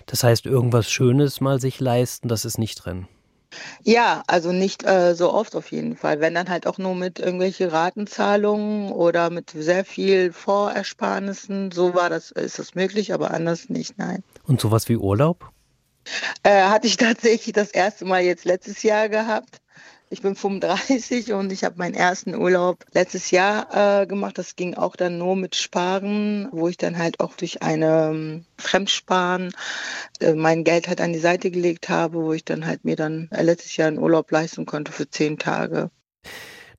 Das 0.07 0.25
heißt, 0.25 0.47
irgendwas 0.47 0.91
Schönes 0.91 1.41
mal 1.41 1.61
sich 1.61 1.81
leisten, 1.81 2.29
das 2.29 2.45
ist 2.45 2.59
nicht 2.59 2.77
drin. 2.77 3.07
Ja, 3.83 4.23
also 4.27 4.53
nicht 4.53 4.85
äh, 4.85 5.15
so 5.15 5.33
oft 5.33 5.55
auf 5.57 5.73
jeden 5.73 5.97
Fall. 5.97 6.21
Wenn 6.21 6.35
dann 6.35 6.49
halt 6.49 6.67
auch 6.67 6.79
nur 6.79 6.95
mit 6.95 7.19
irgendwelche 7.19 7.73
Ratenzahlungen 7.73 8.93
oder 8.93 9.31
mit 9.31 9.51
sehr 9.51 9.85
viel 9.85 10.33
Vorersparnissen, 10.33 11.71
so 11.71 11.95
war 11.95 12.09
das, 12.09 12.31
ist 12.31 12.59
das 12.59 12.75
möglich, 12.75 13.13
aber 13.13 13.33
anders 13.33 13.69
nicht, 13.69 13.99
nein. 13.99 14.23
Und 14.47 14.61
sowas 14.61 14.89
wie 14.89 14.97
Urlaub? 14.97 15.51
Äh, 16.43 16.63
hatte 16.65 16.87
ich 16.87 16.97
tatsächlich 16.97 17.53
das 17.53 17.71
erste 17.71 18.05
Mal 18.05 18.23
jetzt 18.23 18.45
letztes 18.45 18.83
Jahr 18.83 19.09
gehabt. 19.09 19.62
Ich 20.13 20.21
bin 20.21 20.35
35 20.35 21.33
und 21.33 21.51
ich 21.53 21.65
habe 21.65 21.79
meinen 21.79 21.95
ersten 21.95 22.35
Urlaub 22.35 22.85
letztes 22.93 23.31
Jahr 23.31 24.03
äh, 24.03 24.07
gemacht. 24.07 24.37
Das 24.37 24.57
ging 24.57 24.75
auch 24.75 24.95
dann 24.95 25.17
nur 25.17 25.37
mit 25.37 25.57
Sparen, 25.57 26.49
wo 26.53 26.69
ich 26.69 26.77
dann 26.77 26.99
halt 26.99 27.19
auch 27.21 27.35
durch 27.35 27.63
eine 27.63 28.11
ähm, 28.11 28.45
Fremdsparen 28.59 29.55
äh, 30.21 30.35
mein 30.35 30.65
Geld 30.65 30.87
halt 30.87 31.01
an 31.01 31.15
die 31.15 31.19
Seite 31.19 31.51
gelegt 31.51 31.89
habe, 31.89 32.23
wo 32.23 32.35
ich 32.35 32.45
dann 32.45 32.67
halt 32.67 32.85
mir 32.85 32.95
dann 32.95 33.31
äh, 33.31 33.43
letztes 33.43 33.75
Jahr 33.79 33.89
einen 33.89 33.99
Urlaub 33.99 34.31
leisten 34.31 34.67
konnte 34.67 34.93
für 34.93 35.09
zehn 35.09 35.39
Tage. 35.39 35.91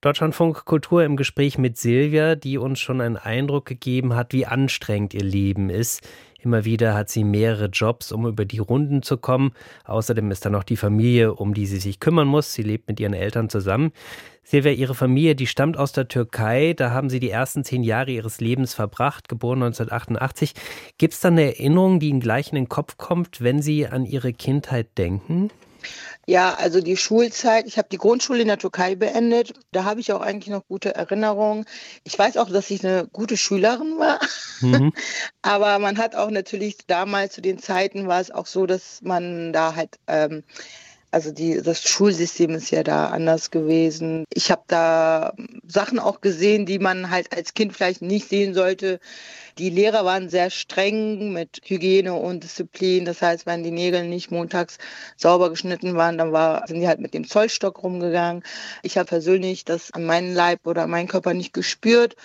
Deutschlandfunk 0.02 0.66
Kultur 0.66 1.04
im 1.04 1.16
Gespräch 1.16 1.58
mit 1.58 1.78
Silvia, 1.78 2.36
die 2.36 2.60
uns 2.60 2.82
schon 2.82 3.02
einen 3.02 3.18
Eindruck 3.18 3.66
gegeben 3.66 4.16
hat, 4.16 4.32
wie 4.34 4.46
anstrengend 4.46 5.16
ihr 5.16 5.24
Leben 5.24 5.72
ist. 5.72 6.08
Immer 6.44 6.66
wieder 6.66 6.94
hat 6.94 7.10
sie 7.10 7.24
mehrere 7.24 7.68
Jobs, 7.68 8.12
um 8.12 8.28
über 8.28 8.44
die 8.44 8.60
Runden 8.60 9.02
zu 9.02 9.18
kommen. 9.18 9.54
Außerdem 9.86 10.30
ist 10.30 10.46
da 10.46 10.50
noch 10.50 10.64
die 10.64 10.76
Familie, 10.76 11.34
um 11.34 11.54
die 11.54 11.66
sie 11.66 11.80
sich 11.80 12.02
kümmern 12.02 12.28
muss. 12.28 12.54
Sie 12.54 12.64
lebt 12.64 12.90
mit 12.90 13.00
ihren 13.00 13.14
Eltern 13.14 13.50
zusammen. 13.50 13.94
Silvia, 14.44 14.74
ihre 14.74 14.94
Familie, 14.94 15.36
die 15.36 15.48
stammt 15.48 15.78
aus 15.78 15.94
der 15.94 16.10
Türkei. 16.10 16.74
Da 16.74 16.92
haben 16.92 17.10
sie 17.10 17.22
die 17.22 17.30
ersten 17.30 17.64
zehn 17.64 17.82
Jahre 17.82 18.12
ihres 18.12 18.42
Lebens 18.42 18.74
verbracht, 18.74 19.30
geboren 19.30 19.64
1988. 19.64 20.54
Gibt 20.98 21.14
es 21.14 21.22
da 21.22 21.30
eine 21.30 21.44
Erinnerung, 21.44 22.02
die 22.02 22.10
Ihnen 22.10 22.20
gleich 22.20 22.50
in 22.50 22.56
den 22.56 22.68
Kopf 22.68 22.98
kommt, 22.98 23.40
wenn 23.40 23.62
Sie 23.62 23.88
an 23.88 24.06
Ihre 24.06 24.34
Kindheit 24.34 24.98
denken? 24.98 25.50
Ja, 26.26 26.54
also 26.56 26.82
die 26.82 26.98
Schulzeit, 26.98 27.68
ich 27.68 27.78
habe 27.78 27.88
die 27.92 27.98
Grundschule 27.98 28.42
in 28.42 28.48
der 28.48 28.58
Türkei 28.58 28.96
beendet. 28.96 29.54
Da 29.72 29.84
habe 29.84 30.00
ich 30.00 30.12
auch 30.14 30.22
eigentlich 30.22 30.52
noch 30.52 30.66
gute 30.68 30.96
Erinnerungen. 30.96 31.66
Ich 32.04 32.18
weiß 32.18 32.38
auch, 32.38 32.50
dass 32.50 32.70
ich 32.70 32.86
eine 32.86 33.08
gute 33.12 33.38
Schülerin 33.38 33.98
war. 34.00 34.20
Mhm. 34.62 34.94
Aber 35.42 35.80
man 35.80 35.98
hat 35.98 36.16
auch 36.16 36.30
natürlich 36.32 36.78
damals 36.88 37.34
zu 37.34 37.42
den 37.42 37.60
Zeiten 37.60 38.08
war 38.08 38.22
es 38.22 38.32
auch 38.32 38.46
so, 38.46 38.66
dass 38.66 39.02
man 39.02 39.54
da 39.54 39.76
halt 39.76 40.00
ähm, 40.08 40.44
Also 41.12 41.32
die, 41.32 41.62
das 41.62 41.84
Schulsystem 41.84 42.52
ist 42.56 42.72
ja 42.72 42.82
da 42.84 43.10
anders 43.10 43.52
gewesen. 43.52 44.26
Ich 44.34 44.50
habe 44.50 44.64
da 44.68 45.34
Sachen 45.68 46.00
auch 46.00 46.22
gesehen, 46.22 46.66
die 46.66 46.80
man 46.80 47.12
halt 47.12 47.36
als 47.38 47.54
Kind 47.54 47.74
vielleicht 47.74 48.02
nicht 48.02 48.30
sehen 48.30 48.56
sollte. 48.56 49.00
Die 49.58 49.70
Lehrer 49.70 50.04
waren 50.04 50.30
sehr 50.30 50.50
streng 50.50 51.32
mit 51.32 51.62
Hygiene 51.64 52.14
und 52.14 52.44
Disziplin. 52.44 53.06
Das 53.06 53.22
heißt, 53.22 53.46
wenn 53.46 53.64
die 53.64 53.72
Nägel 53.72 54.08
nicht 54.08 54.32
montags 54.32 54.78
sauber 55.16 55.50
geschnitten 55.50 55.96
waren, 55.96 56.18
dann 56.18 56.32
war, 56.32 56.68
sind 56.68 56.80
die 56.80 56.88
halt 56.88 57.00
mit 57.00 57.14
dem 57.14 57.28
Zollstock 57.28 57.84
rumgegangen. 57.84 58.44
Ich 58.82 58.98
habe 58.98 59.08
persönlich 59.08 59.64
das 59.64 59.92
an 59.94 60.06
meinen 60.06 60.34
Leib 60.34 60.66
oder 60.66 60.84
an 60.84 60.90
meinen 60.90 61.08
Körper 61.08 61.34
nicht 61.34 61.54
gespürt 61.54 62.16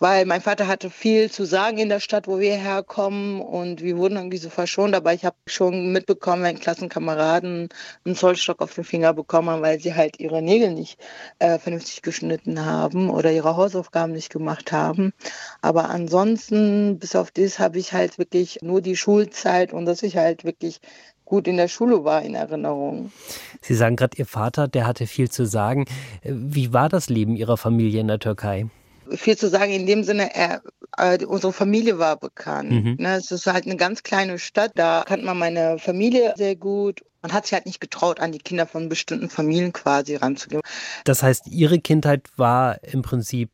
weil 0.00 0.24
mein 0.24 0.40
Vater 0.40 0.66
hatte 0.66 0.88
viel 0.88 1.30
zu 1.30 1.44
sagen 1.44 1.76
in 1.76 1.90
der 1.90 2.00
Stadt, 2.00 2.26
wo 2.26 2.40
wir 2.40 2.56
herkommen 2.56 3.40
und 3.40 3.82
wir 3.82 3.98
wurden 3.98 4.16
irgendwie 4.16 4.38
so 4.38 4.48
verschont. 4.48 4.94
Aber 4.94 5.12
ich 5.12 5.26
habe 5.26 5.36
schon 5.46 5.92
mitbekommen, 5.92 6.42
wenn 6.42 6.58
Klassenkameraden 6.58 7.68
einen 8.04 8.16
Zollstock 8.16 8.62
auf 8.62 8.74
den 8.74 8.84
Finger 8.84 9.12
bekommen, 9.12 9.60
weil 9.60 9.78
sie 9.78 9.94
halt 9.94 10.18
ihre 10.18 10.40
Nägel 10.40 10.72
nicht 10.72 10.98
äh, 11.38 11.58
vernünftig 11.58 12.00
geschnitten 12.00 12.64
haben 12.64 13.10
oder 13.10 13.30
ihre 13.30 13.56
Hausaufgaben 13.56 14.12
nicht 14.12 14.30
gemacht 14.30 14.72
haben. 14.72 15.12
Aber 15.60 15.90
ansonsten, 15.90 16.98
bis 16.98 17.14
auf 17.14 17.30
das, 17.30 17.58
habe 17.58 17.78
ich 17.78 17.92
halt 17.92 18.16
wirklich 18.16 18.60
nur 18.62 18.80
die 18.80 18.96
Schulzeit 18.96 19.74
und 19.74 19.84
dass 19.84 20.02
ich 20.02 20.16
halt 20.16 20.44
wirklich 20.44 20.80
gut 21.26 21.46
in 21.46 21.58
der 21.58 21.68
Schule 21.68 22.04
war 22.04 22.22
in 22.22 22.34
Erinnerung. 22.34 23.12
Sie 23.60 23.74
sagen 23.74 23.96
gerade, 23.96 24.16
Ihr 24.16 24.26
Vater, 24.26 24.66
der 24.66 24.86
hatte 24.86 25.06
viel 25.06 25.30
zu 25.30 25.44
sagen. 25.44 25.84
Wie 26.22 26.72
war 26.72 26.88
das 26.88 27.10
Leben 27.10 27.36
Ihrer 27.36 27.58
Familie 27.58 28.00
in 28.00 28.08
der 28.08 28.18
Türkei? 28.18 28.66
Viel 29.14 29.36
zu 29.36 29.48
sagen 29.48 29.72
in 29.72 29.86
dem 29.86 30.04
Sinne, 30.04 30.34
er, 30.34 30.62
äh, 30.96 31.24
unsere 31.24 31.52
Familie 31.52 31.98
war 31.98 32.16
bekannt. 32.16 32.70
Mhm. 32.70 32.96
Ne? 32.98 33.16
Es 33.16 33.30
ist 33.30 33.46
halt 33.46 33.66
eine 33.66 33.76
ganz 33.76 34.02
kleine 34.02 34.38
Stadt, 34.38 34.72
da 34.74 35.04
kannte 35.06 35.26
man 35.26 35.38
meine 35.38 35.78
Familie 35.78 36.34
sehr 36.36 36.56
gut. 36.56 37.02
Man 37.22 37.32
hat 37.32 37.44
sich 37.44 37.52
halt 37.52 37.66
nicht 37.66 37.80
getraut, 37.80 38.18
an 38.20 38.32
die 38.32 38.38
Kinder 38.38 38.66
von 38.66 38.88
bestimmten 38.88 39.28
Familien 39.28 39.72
quasi 39.72 40.16
ranzugehen. 40.16 40.62
Das 41.04 41.22
heißt, 41.22 41.48
Ihre 41.48 41.78
Kindheit 41.78 42.28
war 42.36 42.82
im 42.82 43.02
Prinzip 43.02 43.50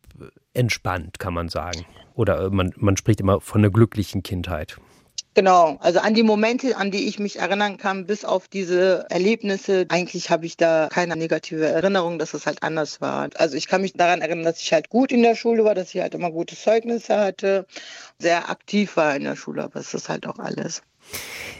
entspannt, 0.55 1.19
kann 1.19 1.35
man 1.35 1.49
sagen. 1.49 1.85
Oder 2.15 2.51
man, 2.51 2.73
man 2.77 2.97
spricht 2.97 3.21
immer 3.21 3.41
von 3.41 3.61
einer 3.61 3.71
glücklichen 3.71 4.23
Kindheit. 4.23 4.79
Genau, 5.37 5.77
also 5.81 5.99
an 5.99 6.15
die 6.15 6.23
Momente, 6.23 6.79
an 6.79 6.91
die 6.91 7.07
ich 7.07 7.19
mich 7.19 7.39
erinnern 7.39 7.77
kann, 7.77 8.07
bis 8.07 8.25
auf 8.25 8.49
diese 8.49 9.05
Erlebnisse, 9.11 9.85
eigentlich 9.91 10.31
habe 10.31 10.47
ich 10.47 10.57
da 10.57 10.89
keine 10.91 11.15
negative 11.15 11.67
Erinnerung, 11.67 12.19
dass 12.19 12.33
es 12.33 12.47
halt 12.47 12.63
anders 12.63 13.03
war. 13.03 13.29
Also 13.35 13.55
ich 13.55 13.69
kann 13.69 13.83
mich 13.83 13.93
daran 13.93 14.23
erinnern, 14.23 14.47
dass 14.47 14.63
ich 14.63 14.73
halt 14.73 14.89
gut 14.89 15.13
in 15.13 15.23
der 15.23 15.35
Schule 15.35 15.63
war, 15.63 15.75
dass 15.75 15.95
ich 15.95 16.01
halt 16.01 16.15
immer 16.15 16.31
gute 16.31 16.57
Zeugnisse 16.57 17.19
hatte, 17.19 17.67
sehr 18.19 18.49
aktiv 18.49 18.97
war 18.97 19.15
in 19.15 19.25
der 19.25 19.37
Schule, 19.37 19.65
aber 19.65 19.79
es 19.79 19.93
ist 19.93 20.09
halt 20.09 20.27
auch 20.27 20.39
alles. 20.39 20.81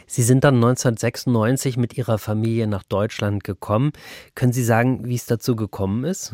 Sie 0.07 0.23
sind 0.23 0.43
dann 0.43 0.55
1996 0.55 1.77
mit 1.77 1.95
Ihrer 1.99 2.17
Familie 2.17 2.65
nach 2.65 2.81
Deutschland 2.81 3.43
gekommen. 3.43 3.91
Können 4.33 4.53
Sie 4.53 4.63
sagen, 4.63 5.05
wie 5.05 5.13
es 5.13 5.27
dazu 5.27 5.55
gekommen 5.55 6.03
ist? 6.03 6.33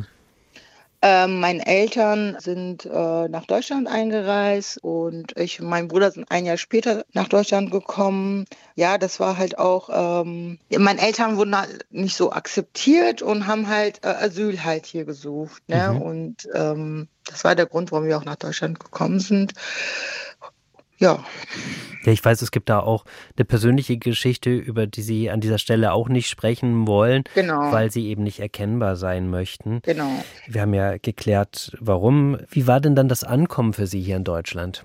Ähm, 1.05 1.41
meine 1.41 1.65
Eltern 1.67 2.37
sind 2.39 2.85
äh, 2.85 3.27
nach 3.27 3.45
Deutschland 3.45 3.89
eingereist 3.89 4.81
und 4.81 5.37
ich 5.37 5.59
und 5.59 5.67
mein 5.67 5.89
Bruder 5.89 6.09
sind 6.11 6.31
ein 6.31 6.45
Jahr 6.45 6.55
später 6.55 7.03
nach 7.11 7.27
Deutschland 7.27 7.71
gekommen. 7.71 8.45
Ja, 8.75 8.97
das 8.97 9.19
war 9.19 9.37
halt 9.37 9.59
auch, 9.59 9.89
ähm, 9.91 10.59
meine 10.69 11.01
Eltern 11.01 11.35
wurden 11.35 11.57
halt 11.57 11.85
nicht 11.89 12.15
so 12.15 12.31
akzeptiert 12.31 13.21
und 13.21 13.47
haben 13.47 13.67
halt 13.67 13.99
äh, 14.05 14.07
Asyl 14.07 14.63
halt 14.63 14.85
hier 14.85 15.03
gesucht. 15.03 15.61
Ne? 15.67 15.89
Mhm. 15.91 16.01
Und 16.01 16.49
ähm, 16.53 17.09
das 17.25 17.43
war 17.43 17.53
der 17.55 17.65
Grund, 17.65 17.91
warum 17.91 18.05
wir 18.05 18.17
auch 18.17 18.23
nach 18.23 18.37
Deutschland 18.37 18.79
gekommen 18.79 19.19
sind. 19.19 19.51
Ja. 20.97 21.23
Ja, 22.05 22.11
ich 22.11 22.23
weiß, 22.23 22.41
es 22.41 22.51
gibt 22.51 22.69
da 22.69 22.79
auch 22.79 23.05
eine 23.37 23.45
persönliche 23.45 23.97
Geschichte, 23.97 24.49
über 24.51 24.87
die 24.87 25.01
Sie 25.01 25.29
an 25.29 25.39
dieser 25.39 25.57
Stelle 25.57 25.93
auch 25.93 26.09
nicht 26.09 26.27
sprechen 26.27 26.85
wollen, 26.85 27.23
genau. 27.33 27.71
weil 27.71 27.91
Sie 27.91 28.07
eben 28.07 28.23
nicht 28.23 28.39
erkennbar 28.39 28.95
sein 28.95 29.29
möchten. 29.29 29.79
Genau. 29.83 30.09
Wir 30.47 30.61
haben 30.61 30.73
ja 30.73 30.97
geklärt, 30.97 31.75
warum. 31.79 32.37
Wie 32.49 32.67
war 32.67 32.81
denn 32.81 32.95
dann 32.95 33.07
das 33.07 33.23
Ankommen 33.23 33.73
für 33.73 33.87
Sie 33.87 34.01
hier 34.01 34.17
in 34.17 34.25
Deutschland? 34.25 34.83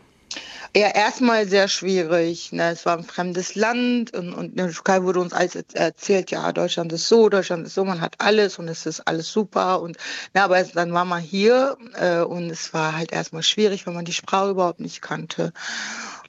Ja, 0.77 0.89
erstmal 0.89 1.49
sehr 1.49 1.69
schwierig. 1.69 2.53
Ne? 2.53 2.71
Es 2.71 2.85
war 2.87 2.97
ein 2.97 3.05
fremdes 3.05 3.55
Land 3.55 4.15
und, 4.15 4.33
und 4.35 4.51
in 4.51 4.57
der 4.57 4.71
Türkei 4.71 5.03
wurde 5.03 5.21
uns 5.21 5.33
alles 5.33 5.55
erzählt, 5.75 6.31
ja, 6.31 6.53
Deutschland 6.53 6.93
ist 6.93 7.09
so, 7.09 7.29
Deutschland 7.29 7.67
ist 7.67 7.75
so, 7.75 7.85
man 7.85 8.01
hat 8.01 8.17
alles 8.19 8.59
und 8.59 8.69
es 8.69 8.87
ist 8.87 9.01
alles 9.01 9.31
super. 9.33 9.81
Und 9.81 9.97
na, 10.35 10.45
aber 10.45 10.63
dann 10.63 10.93
war 10.93 11.05
man 11.05 11.23
hier 11.23 11.77
äh, 11.95 12.21
und 12.21 12.51
es 12.51 12.75
war 12.75 12.97
halt 12.97 13.13
erstmal 13.13 13.43
schwierig, 13.43 13.87
wenn 13.87 13.95
man 13.95 14.05
die 14.05 14.13
Sprache 14.13 14.51
überhaupt 14.51 14.81
nicht 14.81 15.01
kannte. 15.01 15.53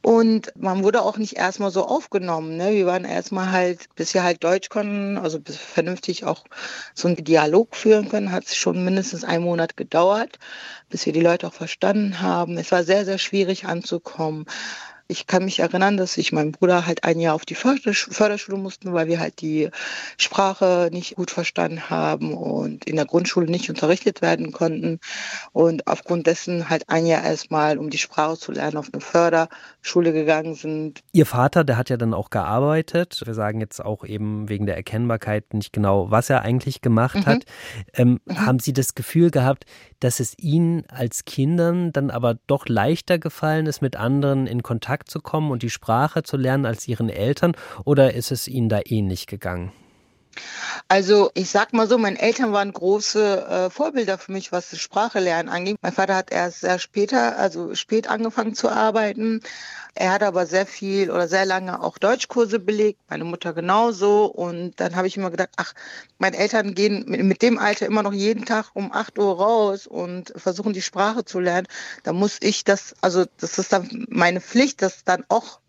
Und 0.02 0.54
man 0.56 0.84
wurde 0.84 1.02
auch 1.02 1.18
nicht 1.18 1.36
erstmal 1.36 1.72
so 1.72 1.86
aufgenommen. 1.86 2.56
Ne? 2.56 2.72
Wir 2.72 2.86
waren 2.86 3.04
erstmal 3.04 3.52
halt, 3.52 3.94
bis 3.96 4.14
wir 4.14 4.24
halt 4.24 4.44
Deutsch 4.44 4.70
konnten, 4.70 5.18
also 5.18 5.42
bis 5.42 5.58
vernünftig 5.58 6.24
auch 6.24 6.46
so 6.94 7.10
einen 7.10 7.18
Dialog 7.18 7.76
führen 7.76 8.08
können, 8.08 8.32
hat 8.32 8.46
es 8.46 8.56
schon 8.56 8.84
mindestens 8.86 9.26
einen 9.26 9.44
Monat 9.44 9.76
gedauert, 9.76 10.40
bis 10.90 11.06
wir 11.06 11.12
die 11.12 11.20
Leute 11.20 11.48
auch 11.48 11.54
verstanden 11.54 12.22
haben. 12.22 12.58
Es 12.58 12.72
war 12.72 12.86
sehr, 12.86 13.04
sehr 13.04 13.18
schwierig 13.18 13.66
anzukommen. 13.66 14.46
Ich 15.12 15.26
kann 15.26 15.44
mich 15.44 15.60
erinnern, 15.60 15.98
dass 15.98 16.20
ich 16.20 16.32
meinem 16.32 16.52
Bruder 16.52 16.86
halt 16.86 17.04
ein 17.04 17.20
Jahr 17.20 17.34
auf 17.34 17.44
die 17.44 17.56
Förderschule 17.56 18.58
mussten, 18.60 18.94
weil 18.94 19.08
wir 19.08 19.20
halt 19.20 19.42
die 19.42 19.70
Sprache 20.18 20.90
nicht 20.94 21.16
gut 21.16 21.32
verstanden 21.32 21.90
haben 21.90 22.36
und 22.36 22.86
in 22.86 22.96
der 22.96 23.08
Grundschule 23.08 23.50
nicht 23.50 23.72
unterrichtet 23.72 24.22
werden 24.22 24.52
konnten. 24.52 25.00
Und 25.52 25.88
aufgrund 25.88 26.28
dessen 26.28 26.70
halt 26.70 26.90
ein 26.90 27.08
Jahr 27.08 27.24
erstmal, 27.24 27.80
um 27.80 27.90
die 27.90 27.98
Sprache 27.98 28.38
zu 28.38 28.52
lernen, 28.52 28.78
auf 28.78 28.90
eine 28.94 29.02
Förderschule 29.02 30.14
gegangen 30.14 30.54
sind. 30.54 31.02
Ihr 31.12 31.26
Vater, 31.26 31.64
der 31.64 31.78
hat 31.78 31.90
ja 31.90 31.98
dann 31.98 32.14
auch 32.14 32.30
gearbeitet. 32.30 33.20
Wir 33.26 33.34
sagen 33.34 33.62
jetzt 33.62 33.84
auch 33.84 34.06
eben 34.06 34.48
wegen 34.48 34.68
der 34.68 34.76
Erkennbarkeit 34.76 35.56
nicht 35.56 35.74
genau, 35.74 36.12
was 36.12 36.30
er 36.30 36.44
eigentlich 36.44 36.82
gemacht 36.82 37.16
mhm. 37.16 37.26
hat. 37.26 37.46
Ähm, 37.96 38.20
mhm. 38.26 38.46
Haben 38.46 38.60
Sie 38.60 38.74
das 38.74 38.94
Gefühl 38.94 39.32
gehabt, 39.32 39.66
dass 40.00 40.20
es 40.20 40.38
Ihnen 40.38 40.86
als 40.88 41.26
Kindern 41.26 41.92
dann 41.92 42.12
aber 42.12 42.36
doch 42.46 42.68
leichter 42.68 43.18
gefallen 43.18 43.66
ist, 43.66 43.82
mit 43.82 43.96
anderen 43.96 44.46
in 44.46 44.62
Kontakt 44.62 44.99
Kontakt 45.00 45.12
zu 45.12 45.22
kommen 45.22 45.52
und 45.52 45.64
die 45.64 45.70
Sprache 45.70 46.24
zu 46.24 46.36
lernen 46.36 46.66
als 46.66 46.88
ihren 46.88 47.10
Eltern 47.10 47.54
oder 47.86 48.14
ist 48.14 48.32
es 48.32 48.48
ihnen 48.48 48.68
da 48.68 48.82
ähnlich 48.84 49.28
gegangen? 49.28 49.72
Also 50.88 51.32
ich 51.34 51.50
sag 51.50 51.74
mal 51.74 51.88
so, 51.88 51.98
meine 51.98 52.20
Eltern 52.20 52.52
waren 52.52 52.74
große 52.74 53.46
äh, 53.48 53.70
Vorbilder 53.70 54.18
für 54.18 54.32
mich, 54.32 54.52
was 54.52 54.72
das 54.72 54.80
Sprachelernen 54.80 55.52
angeht. 55.52 55.78
Mein 55.82 55.94
Vater 55.94 56.16
hat 56.16 56.32
erst 56.32 56.62
sehr 56.62 56.80
später, 56.80 57.38
also 57.38 57.76
spät 57.76 58.10
angefangen 58.10 58.56
zu 58.56 58.70
arbeiten. 58.70 59.42
Er 59.96 60.12
hat 60.12 60.24
aber 60.24 60.46
sehr 60.46 60.66
viel 60.66 61.12
oder 61.12 61.28
sehr 61.28 61.46
lange 61.46 61.82
auch 61.82 61.98
Deutschkurse 61.98 62.60
belegt, 62.60 63.00
meine 63.10 63.24
Mutter 63.24 63.54
genauso. 63.54 64.26
Und 64.26 64.80
dann 64.80 64.96
habe 64.96 65.08
ich 65.08 65.18
immer 65.18 65.32
gedacht, 65.32 65.50
ach, 65.58 65.74
meine 66.20 66.38
Eltern 66.38 66.74
gehen 66.74 67.06
mit, 67.08 67.24
mit 67.24 67.42
dem 67.42 67.58
Alter 67.58 67.86
immer 67.86 68.04
noch 68.04 68.14
jeden 68.14 68.46
Tag 68.46 68.72
um 68.74 68.92
8 68.92 69.18
Uhr 69.20 69.38
raus 69.38 69.88
und 69.88 70.34
versuchen 70.36 70.74
die 70.74 70.82
Sprache 70.82 71.26
zu 71.26 71.40
lernen. 71.40 71.68
Da 72.04 72.14
muss 72.14 72.38
ich 72.42 72.64
das, 72.64 72.96
also 73.02 73.26
das 73.38 73.58
ist 73.58 73.74
dann 73.74 74.06
meine 74.10 74.42
Pflicht, 74.42 74.82
das 74.82 75.04
dann 75.04 75.26
auch 75.28 75.60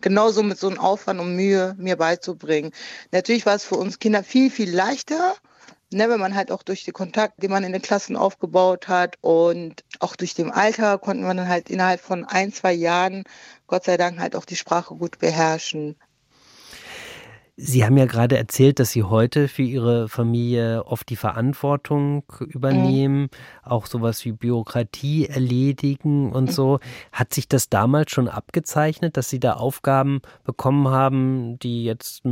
genauso 0.00 0.42
mit 0.42 0.58
so 0.58 0.68
einem 0.68 0.78
Aufwand 0.78 1.20
und 1.20 1.34
Mühe 1.36 1.74
mir 1.78 1.96
beizubringen. 1.96 2.72
Natürlich 3.12 3.46
war 3.46 3.54
es 3.54 3.64
für 3.64 3.76
uns 3.76 3.98
Kinder 3.98 4.22
viel, 4.22 4.50
viel 4.50 4.74
leichter, 4.74 5.34
ne, 5.92 6.08
wenn 6.08 6.20
man 6.20 6.34
halt 6.34 6.52
auch 6.52 6.62
durch 6.62 6.84
den 6.84 6.94
Kontakt, 6.94 7.42
den 7.42 7.50
man 7.50 7.64
in 7.64 7.72
den 7.72 7.82
Klassen 7.82 8.16
aufgebaut 8.16 8.88
hat 8.88 9.16
und 9.20 9.84
auch 10.00 10.16
durch 10.16 10.34
dem 10.34 10.50
Alter 10.50 10.98
konnten 10.98 11.24
wir 11.24 11.34
dann 11.34 11.48
halt 11.48 11.70
innerhalb 11.70 12.00
von 12.00 12.24
ein, 12.24 12.52
zwei 12.52 12.72
Jahren 12.72 13.24
Gott 13.66 13.84
sei 13.84 13.96
Dank 13.96 14.18
halt 14.18 14.36
auch 14.36 14.44
die 14.44 14.56
Sprache 14.56 14.94
gut 14.94 15.18
beherrschen. 15.18 15.96
Sie 17.60 17.84
haben 17.84 17.96
ja 17.96 18.06
gerade 18.06 18.38
erzählt, 18.38 18.78
dass 18.78 18.92
Sie 18.92 19.02
heute 19.02 19.48
für 19.48 19.62
Ihre 19.62 20.08
Familie 20.08 20.84
oft 20.86 21.08
die 21.08 21.16
Verantwortung 21.16 22.22
übernehmen, 22.38 23.22
mhm. 23.22 23.28
auch 23.64 23.86
sowas 23.86 24.24
wie 24.24 24.30
Bürokratie 24.30 25.26
erledigen 25.26 26.30
und 26.30 26.50
mhm. 26.50 26.52
so. 26.52 26.80
Hat 27.10 27.34
sich 27.34 27.48
das 27.48 27.68
damals 27.68 28.12
schon 28.12 28.28
abgezeichnet, 28.28 29.16
dass 29.16 29.28
Sie 29.28 29.40
da 29.40 29.54
Aufgaben 29.54 30.22
bekommen 30.44 30.86
haben, 30.86 31.58
die 31.58 31.82
jetzt 31.82 32.22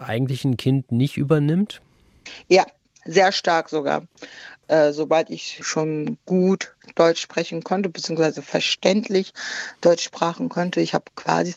eigentlich 0.00 0.44
ein 0.44 0.56
Kind 0.56 0.90
nicht 0.90 1.16
übernimmt? 1.16 1.80
Ja, 2.48 2.66
sehr 3.04 3.30
stark 3.30 3.68
sogar. 3.68 4.08
Äh, 4.66 4.92
sobald 4.92 5.30
ich 5.30 5.60
schon 5.62 6.18
gut 6.26 6.74
Deutsch 6.96 7.20
sprechen 7.20 7.62
konnte, 7.62 7.88
beziehungsweise 7.88 8.42
verständlich 8.42 9.32
Deutsch 9.80 10.02
sprachen 10.02 10.48
konnte, 10.48 10.80
ich 10.80 10.92
habe 10.92 11.04
quasi 11.14 11.54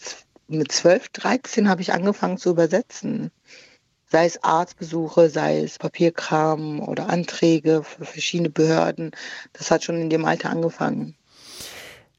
mit 0.48 0.72
12, 0.72 1.10
13 1.10 1.70
habe 1.70 1.82
ich 1.82 1.94
angefangen 1.94 2.38
zu 2.38 2.52
übersetzen. 2.52 3.32
Sei 4.08 4.26
es 4.26 4.44
Arztbesuche, 4.44 5.30
sei 5.30 5.60
es 5.60 5.80
Papierkram 5.80 6.80
oder 6.80 7.10
Anträge 7.10 7.84
für 7.84 8.06
verschiedene 8.06 8.50
Behörden. 8.50 9.12
Das 9.54 9.72
hat 9.72 9.84
schon 9.84 10.00
in 10.00 10.10
dem 10.10 10.26
Alter 10.26 10.52
angefangen. 10.52 11.16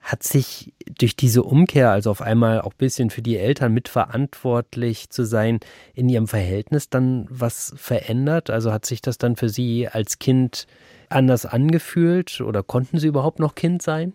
Hat 0.00 0.22
sich 0.22 0.72
durch 0.98 1.16
diese 1.16 1.42
Umkehr, 1.42 1.90
also 1.90 2.10
auf 2.10 2.22
einmal 2.22 2.60
auch 2.60 2.72
ein 2.72 2.78
bisschen 2.78 3.10
für 3.10 3.22
die 3.22 3.36
Eltern 3.36 3.72
mitverantwortlich 3.72 5.10
zu 5.10 5.24
sein, 5.24 5.58
in 5.94 6.08
ihrem 6.08 6.28
Verhältnis 6.28 6.90
dann 6.90 7.26
was 7.28 7.72
verändert? 7.76 8.50
Also 8.50 8.72
hat 8.72 8.86
sich 8.86 9.00
das 9.00 9.18
dann 9.18 9.36
für 9.36 9.48
Sie 9.48 9.88
als 9.88 10.18
Kind 10.18 10.66
anders 11.08 11.46
angefühlt 11.46 12.40
oder 12.40 12.62
konnten 12.62 12.98
Sie 12.98 13.08
überhaupt 13.08 13.38
noch 13.38 13.54
Kind 13.54 13.82
sein? 13.82 14.12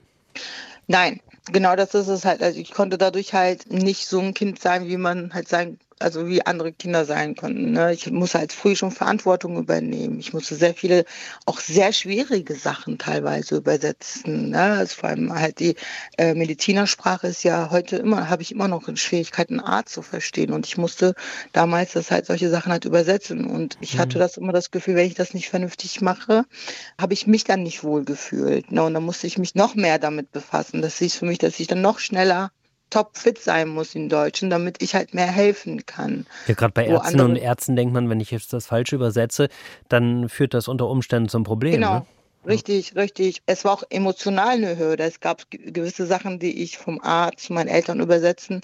Nein, 0.88 1.22
genau 1.52 1.76
das 1.76 1.94
ist 1.96 2.08
es 2.08 2.26
halt. 2.26 2.42
Also 2.44 2.60
ich 2.60 2.72
konnte 2.72 2.98
dadurch 2.98 3.34
halt 3.34 3.72
nicht 3.72 4.08
so 4.08 4.20
ein 4.20 4.34
Kind 4.34 4.60
sein, 4.60 4.88
wie 4.88 4.98
man 4.98 5.34
halt 5.34 5.48
sein 5.48 5.80
also 6.02 6.28
wie 6.28 6.46
andere 6.46 6.72
Kinder 6.72 7.06
sein 7.06 7.36
konnten. 7.36 7.72
Ne? 7.72 7.94
Ich 7.94 8.10
musste 8.12 8.40
als 8.40 8.54
früh 8.54 8.76
schon 8.76 8.92
Verantwortung 8.92 9.58
übernehmen. 9.58 10.20
Ich 10.20 10.34
musste 10.34 10.56
sehr 10.56 10.74
viele, 10.74 11.06
auch 11.46 11.60
sehr 11.60 11.94
schwierige 11.94 12.56
Sachen 12.56 12.98
teilweise 12.98 13.58
übersetzen. 13.58 14.50
Ne? 14.50 14.62
Also 14.62 14.96
vor 14.96 15.10
allem 15.10 15.34
halt 15.34 15.60
die 15.60 15.76
äh, 16.18 16.34
Medizinersprache 16.34 17.28
ist 17.28 17.44
ja 17.44 17.70
heute 17.72 17.98
immer, 17.98 18.30
habe 18.30 18.42
ich 18.42 18.52
immer 18.52 18.68
noch 18.68 18.90
Schwierigkeiten, 18.96 19.60
Art 19.60 19.90
zu 19.90 20.02
verstehen. 20.02 20.52
Und 20.52 20.66
ich 20.66 20.78
musste 20.78 21.14
damals 21.54 21.94
das 21.94 22.12
halt 22.12 22.26
solche 22.26 22.50
Sachen 22.50 22.72
halt 22.72 22.86
übersetzen. 22.86 23.46
Und 23.46 23.78
ich 23.82 23.98
hatte 23.98 24.18
mhm. 24.18 24.22
das 24.22 24.38
immer 24.38 24.54
das 24.54 24.72
Gefühl, 24.72 24.96
wenn 24.96 25.08
ich 25.08 25.16
das 25.16 25.34
nicht 25.34 25.50
vernünftig 25.50 26.02
mache, 26.02 26.46
habe 27.00 27.14
ich 27.14 27.28
mich 27.28 27.44
dann 27.44 27.64
nicht 27.64 27.84
wohl 27.84 28.04
gefühlt. 28.04 28.72
Ne? 28.72 28.84
Und 28.84 28.94
dann 28.94 29.04
musste 29.04 29.28
ich 29.28 29.38
mich 29.38 29.56
noch 29.56 29.76
mehr 29.76 30.00
damit 30.00 30.32
befassen. 30.32 30.82
Das 30.82 31.00
ist 31.02 31.16
für 31.16 31.26
mich, 31.26 31.38
dass 31.38 31.60
ich 31.60 31.68
dann 31.68 31.82
noch 31.82 32.00
schneller 32.00 32.52
topfit 32.92 33.40
sein 33.40 33.70
muss 33.70 33.96
in 33.96 34.10
Deutschen, 34.10 34.50
damit 34.50 34.84
ich 34.84 34.94
halt 34.94 35.14
mehr 35.14 35.28
helfen 35.28 35.86
kann. 35.86 36.28
Ja, 36.48 36.54
gerade 36.54 36.74
bei 36.74 36.86
Ärzten 36.86 37.22
und 37.22 37.36
Ärzten 37.36 37.76
denkt 37.76 37.94
man, 37.94 38.10
wenn 38.10 38.20
ich 38.20 38.30
jetzt 38.30 38.54
das 38.54 38.68
falsch 38.68 38.94
übersetze, 38.94 39.50
dann 39.90 40.30
führt 40.30 40.54
das 40.54 40.68
unter 40.68 40.88
Umständen 40.88 41.30
zum 41.30 41.44
Problem. 41.44 41.74
Genau. 41.74 42.00
Ne? 42.00 42.06
Richtig, 42.46 42.96
richtig. 42.96 43.42
Es 43.46 43.66
war 43.66 43.74
auch 43.74 43.84
emotional 43.90 44.56
eine 44.56 44.78
Hürde. 44.78 45.04
Es 45.04 45.20
gab 45.20 45.46
gewisse 45.52 46.08
Sachen, 46.08 46.40
die 46.40 46.64
ich 46.64 46.78
vom 46.78 47.00
Arzt 47.02 47.46
zu 47.46 47.54
meinen 47.54 47.68
Eltern 47.68 48.00
übersetzen 48.00 48.62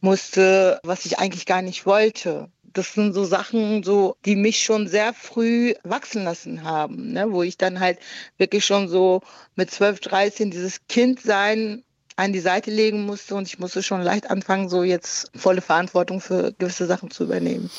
musste, 0.00 0.80
was 0.82 1.04
ich 1.04 1.18
eigentlich 1.18 1.44
gar 1.44 1.60
nicht 1.60 1.84
wollte. 1.84 2.48
Das 2.62 2.94
sind 2.94 3.12
so 3.12 3.24
Sachen, 3.24 3.82
so, 3.82 4.16
die 4.24 4.36
mich 4.36 4.62
schon 4.62 4.88
sehr 4.88 5.12
früh 5.12 5.74
wachsen 5.84 6.24
lassen 6.24 6.64
haben, 6.64 7.12
ne? 7.12 7.30
wo 7.30 7.42
ich 7.42 7.58
dann 7.58 7.80
halt 7.80 7.98
wirklich 8.38 8.64
schon 8.64 8.88
so 8.88 9.20
mit 9.56 9.70
12, 9.70 10.00
13 10.00 10.50
dieses 10.50 10.86
Kindsein 10.86 11.82
an 12.18 12.32
die 12.32 12.40
Seite 12.40 12.70
legen 12.70 13.06
musste 13.06 13.36
und 13.36 13.46
ich 13.46 13.60
musste 13.60 13.82
schon 13.82 14.02
leicht 14.02 14.28
anfangen, 14.28 14.68
so 14.68 14.82
jetzt 14.82 15.30
volle 15.36 15.60
Verantwortung 15.60 16.20
für 16.20 16.52
gewisse 16.58 16.86
Sachen 16.86 17.10
zu 17.10 17.24
übernehmen. 17.24 17.70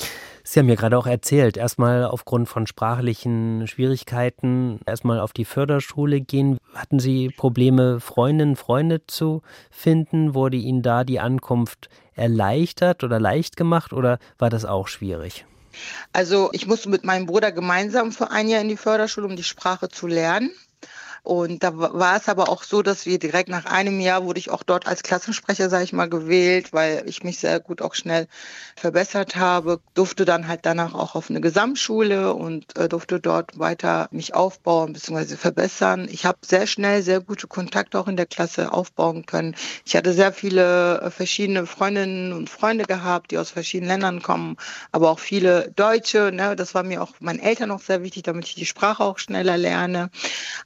Sie 0.43 0.59
haben 0.59 0.69
ja 0.69 0.75
gerade 0.75 0.97
auch 0.97 1.05
erzählt, 1.05 1.57
erstmal 1.57 2.05
aufgrund 2.05 2.47
von 2.47 2.65
sprachlichen 2.65 3.67
Schwierigkeiten 3.67 4.79
erstmal 4.85 5.19
auf 5.19 5.33
die 5.33 5.43
Förderschule 5.43 6.21
gehen. 6.21 6.57
Hatten 6.73 6.99
Sie 6.99 7.29
Probleme, 7.29 7.99
Freundinnen, 7.99 8.55
Freunde 8.55 9.05
zu 9.05 9.41
finden? 9.69 10.33
Wurde 10.33 10.57
Ihnen 10.57 10.81
da 10.81 11.03
die 11.03 11.19
Ankunft 11.19 11.89
erleichtert 12.15 13.03
oder 13.03 13.19
leicht 13.19 13.57
gemacht 13.57 13.91
oder 13.91 14.19
war 14.37 14.49
das 14.49 14.63
auch 14.63 14.87
schwierig? 14.87 15.45
Also 16.13 16.49
ich 16.53 16.65
musste 16.65 16.89
mit 16.89 17.03
meinem 17.03 17.25
Bruder 17.25 17.51
gemeinsam 17.51 18.13
für 18.13 18.31
ein 18.31 18.47
Jahr 18.47 18.61
in 18.61 18.69
die 18.69 18.77
Förderschule, 18.77 19.27
um 19.27 19.35
die 19.35 19.43
Sprache 19.43 19.89
zu 19.89 20.07
lernen. 20.07 20.51
Und 21.23 21.63
da 21.63 21.77
war 21.77 22.17
es 22.17 22.29
aber 22.29 22.49
auch 22.49 22.63
so, 22.63 22.81
dass 22.81 23.05
wir 23.05 23.19
direkt 23.19 23.49
nach 23.49 23.65
einem 23.65 23.99
Jahr 23.99 24.23
wurde 24.23 24.39
ich 24.39 24.49
auch 24.49 24.63
dort 24.63 24.87
als 24.87 25.03
Klassensprecher, 25.03 25.69
sage 25.69 25.83
ich 25.83 25.93
mal, 25.93 26.09
gewählt, 26.09 26.73
weil 26.73 27.03
ich 27.05 27.23
mich 27.23 27.39
sehr 27.39 27.59
gut 27.59 27.81
auch 27.81 27.93
schnell 27.93 28.27
verbessert 28.75 29.35
habe. 29.35 29.79
Durfte 29.93 30.25
dann 30.25 30.47
halt 30.47 30.61
danach 30.63 30.93
auch 30.93 31.15
auf 31.15 31.29
eine 31.29 31.41
Gesamtschule 31.41 32.33
und 32.33 32.77
äh, 32.77 32.87
durfte 32.87 33.19
dort 33.19 33.59
weiter 33.59 34.07
mich 34.11 34.33
aufbauen 34.33 34.93
bzw. 34.93 35.35
verbessern. 35.35 36.07
Ich 36.11 36.25
habe 36.25 36.39
sehr 36.41 36.67
schnell 36.67 37.01
sehr 37.01 37.19
gute 37.19 37.47
Kontakte 37.47 37.99
auch 37.99 38.07
in 38.07 38.17
der 38.17 38.25
Klasse 38.25 38.71
aufbauen 38.71 39.25
können. 39.25 39.55
Ich 39.85 39.95
hatte 39.95 40.13
sehr 40.13 40.33
viele 40.33 41.01
äh, 41.01 41.11
verschiedene 41.11 41.65
Freundinnen 41.65 42.33
und 42.33 42.49
Freunde 42.49 42.85
gehabt, 42.85 43.31
die 43.31 43.37
aus 43.37 43.51
verschiedenen 43.51 43.89
Ländern 43.89 44.21
kommen, 44.21 44.57
aber 44.91 45.09
auch 45.09 45.19
viele 45.19 45.71
Deutsche. 45.75 46.31
Ne? 46.31 46.55
Das 46.55 46.73
war 46.75 46.83
mir 46.83 47.01
auch 47.01 47.13
meinen 47.19 47.39
Eltern 47.39 47.71
auch 47.71 47.81
sehr 47.81 48.03
wichtig, 48.03 48.23
damit 48.23 48.45
ich 48.45 48.55
die 48.55 48.65
Sprache 48.65 49.03
auch 49.03 49.17
schneller 49.17 49.57
lerne. 49.57 50.09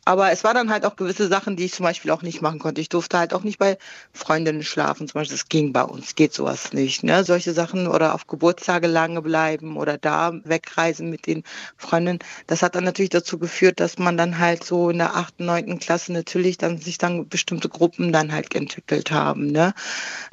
Aber 0.06 0.32
es 0.32 0.43
war 0.44 0.54
dann 0.54 0.70
halt 0.70 0.86
auch 0.86 0.96
gewisse 0.96 1.28
Sachen, 1.28 1.56
die 1.56 1.66
ich 1.66 1.74
zum 1.74 1.84
Beispiel 1.84 2.12
auch 2.12 2.22
nicht 2.22 2.42
machen 2.42 2.60
konnte. 2.60 2.82
Ich 2.82 2.90
durfte 2.90 3.18
halt 3.18 3.34
auch 3.34 3.44
nicht 3.44 3.60
bei 3.60 3.78
Freundinnen 4.14 4.64
schlafen, 4.64 5.08
zum 5.08 5.20
Beispiel. 5.20 5.38
Das 5.38 5.50
ging 5.50 5.74
bei 5.74 5.84
uns, 5.84 6.16
geht 6.16 6.34
sowas 6.34 6.74
nicht. 6.74 7.04
Ne? 7.04 7.24
Solche 7.24 7.54
Sachen 7.54 7.88
oder 7.88 8.14
auf 8.14 8.28
Geburtstage 8.28 8.88
lange 8.88 9.22
bleiben 9.22 9.78
oder 9.78 9.98
da 9.98 10.34
wegreisen 10.44 11.10
mit 11.10 11.28
den 11.28 11.44
Freundinnen. 11.78 12.20
Das 12.48 12.62
hat 12.62 12.76
dann 12.76 12.84
natürlich 12.84 13.10
dazu 13.10 13.40
geführt, 13.40 13.80
dass 13.80 13.98
man 13.98 14.18
dann 14.18 14.40
halt 14.40 14.64
so 14.64 14.90
in 14.90 14.98
der 14.98 15.16
achten, 15.16 15.46
neunten 15.46 15.80
Klasse 15.80 16.14
natürlich 16.14 16.58
dann 16.58 16.78
sich 16.78 16.98
dann 16.98 17.28
bestimmte 17.28 17.70
Gruppen 17.70 18.12
dann 18.12 18.32
halt 18.32 18.56
entwickelt 18.56 19.12
haben. 19.12 19.48
Ne? 19.48 19.74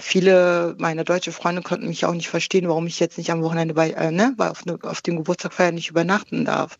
Viele 0.01 0.75
meiner 0.79 1.05
deutsche 1.05 1.33
Freunde 1.33 1.63
konnten 1.63 1.89
mich 1.89 2.05
auch 2.05 2.15
nicht 2.15 2.29
verstehen, 2.29 2.69
warum 2.69 2.87
ich 2.87 3.01
jetzt 3.01 3.19
nicht 3.19 3.31
am 3.31 3.43
Wochenende 3.43 3.75
bei, 3.75 3.91
äh, 3.91 4.11
ne, 4.11 4.35
auf, 4.39 4.65
ne, 4.65 4.79
auf 4.83 5.03
dem 5.03 5.17
Geburtstag 5.17 5.53
feiern 5.53 5.75
nicht 5.75 5.91
übernachten 5.91 6.45
darf. 6.45 6.79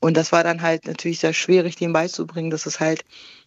Und 0.00 0.16
das 0.16 0.32
war 0.32 0.44
dann 0.44 0.62
halt 0.62 0.86
natürlich 0.86 1.20
sehr 1.20 1.32
schwierig, 1.32 1.76
denen 1.76 1.92
beizubringen, 1.92 2.50
dass 2.50 2.63
es 2.66 2.80
halt 2.80 3.04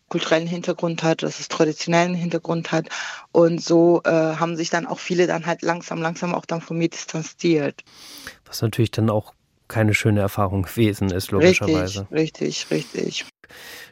kulturellen 0.09 0.47
Hintergrund 0.47 1.03
hat, 1.03 1.23
dass 1.23 1.39
es 1.39 1.47
traditionellen 1.49 2.13
Hintergrund 2.13 2.71
hat. 2.71 2.87
Und 3.31 3.61
so 3.61 4.01
äh, 4.05 4.09
haben 4.09 4.55
sich 4.55 4.69
dann 4.69 4.85
auch 4.85 4.99
viele 4.99 5.27
dann 5.27 5.45
halt 5.45 5.61
langsam, 5.61 6.01
langsam 6.01 6.33
auch 6.33 6.45
dann 6.45 6.61
von 6.61 6.77
mir 6.77 6.89
distanziert. 6.89 7.83
Was 8.45 8.61
natürlich 8.61 8.91
dann 8.91 9.09
auch 9.09 9.33
keine 9.67 9.93
schöne 9.93 10.21
Erfahrung 10.21 10.61
gewesen 10.63 11.11
ist, 11.11 11.31
logischerweise. 11.31 12.07
Richtig, 12.11 12.67
richtig, 12.71 12.71
richtig. 12.71 13.25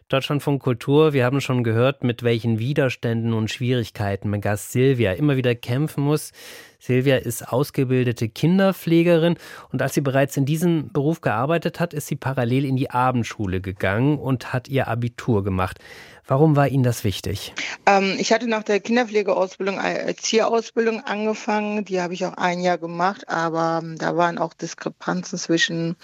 Deutschlandfunk 0.08 0.62
Kultur, 0.62 1.14
wir 1.14 1.26
haben 1.26 1.42
schon 1.42 1.64
gehört, 1.64 2.04
mit 2.04 2.22
welchen 2.22 2.60
Widerständen 2.60 3.34
und 3.34 3.50
Schwierigkeiten 3.50 4.30
mein 4.30 4.40
Gast 4.40 4.72
Silvia 4.72 5.14
immer 5.14 5.36
wieder 5.36 5.56
kämpfen 5.56 6.04
muss. 6.04 6.32
Silvia 6.78 7.16
ist 7.16 7.48
ausgebildete 7.48 8.30
Kinderpflegerin 8.30 9.36
und 9.72 9.82
als 9.82 9.96
sie 9.96 10.02
bereits 10.02 10.38
in 10.38 10.46
diesem 10.46 10.92
Beruf 10.94 11.22
gearbeitet 11.22 11.80
hat, 11.80 11.96
ist 11.96 12.06
sie 12.06 12.18
parallel 12.18 12.66
in 12.66 12.76
die 12.76 12.92
Abendschule 12.92 13.62
gegangen 13.62 14.20
und 14.20 14.54
hat 14.54 14.68
ihr 14.68 14.88
Abitur 14.88 15.44
gemacht. 15.44 15.80
Warum 16.28 16.56
war 16.56 16.68
Ihnen 16.68 16.84
das 16.84 17.04
wichtig? 17.04 17.54
Ähm, 17.86 18.16
ich 18.18 18.34
hatte 18.34 18.48
nach 18.48 18.64
der 18.64 18.80
Kinderpflegeausbildung 18.80 19.78
eine 19.78 20.00
Erzieherausbildung 20.00 21.02
angefangen. 21.02 21.86
Die 21.86 22.02
habe 22.02 22.16
ich 22.16 22.26
auch 22.26 22.34
ein 22.34 22.62
Jahr 22.62 22.80
gemacht, 22.80 23.30
aber 23.30 23.82
ähm, 23.84 23.98
da 23.98 24.18
waren 24.18 24.40
auch 24.40 24.54
Diskrepanzen 24.54 25.38
zwischen 25.38 25.96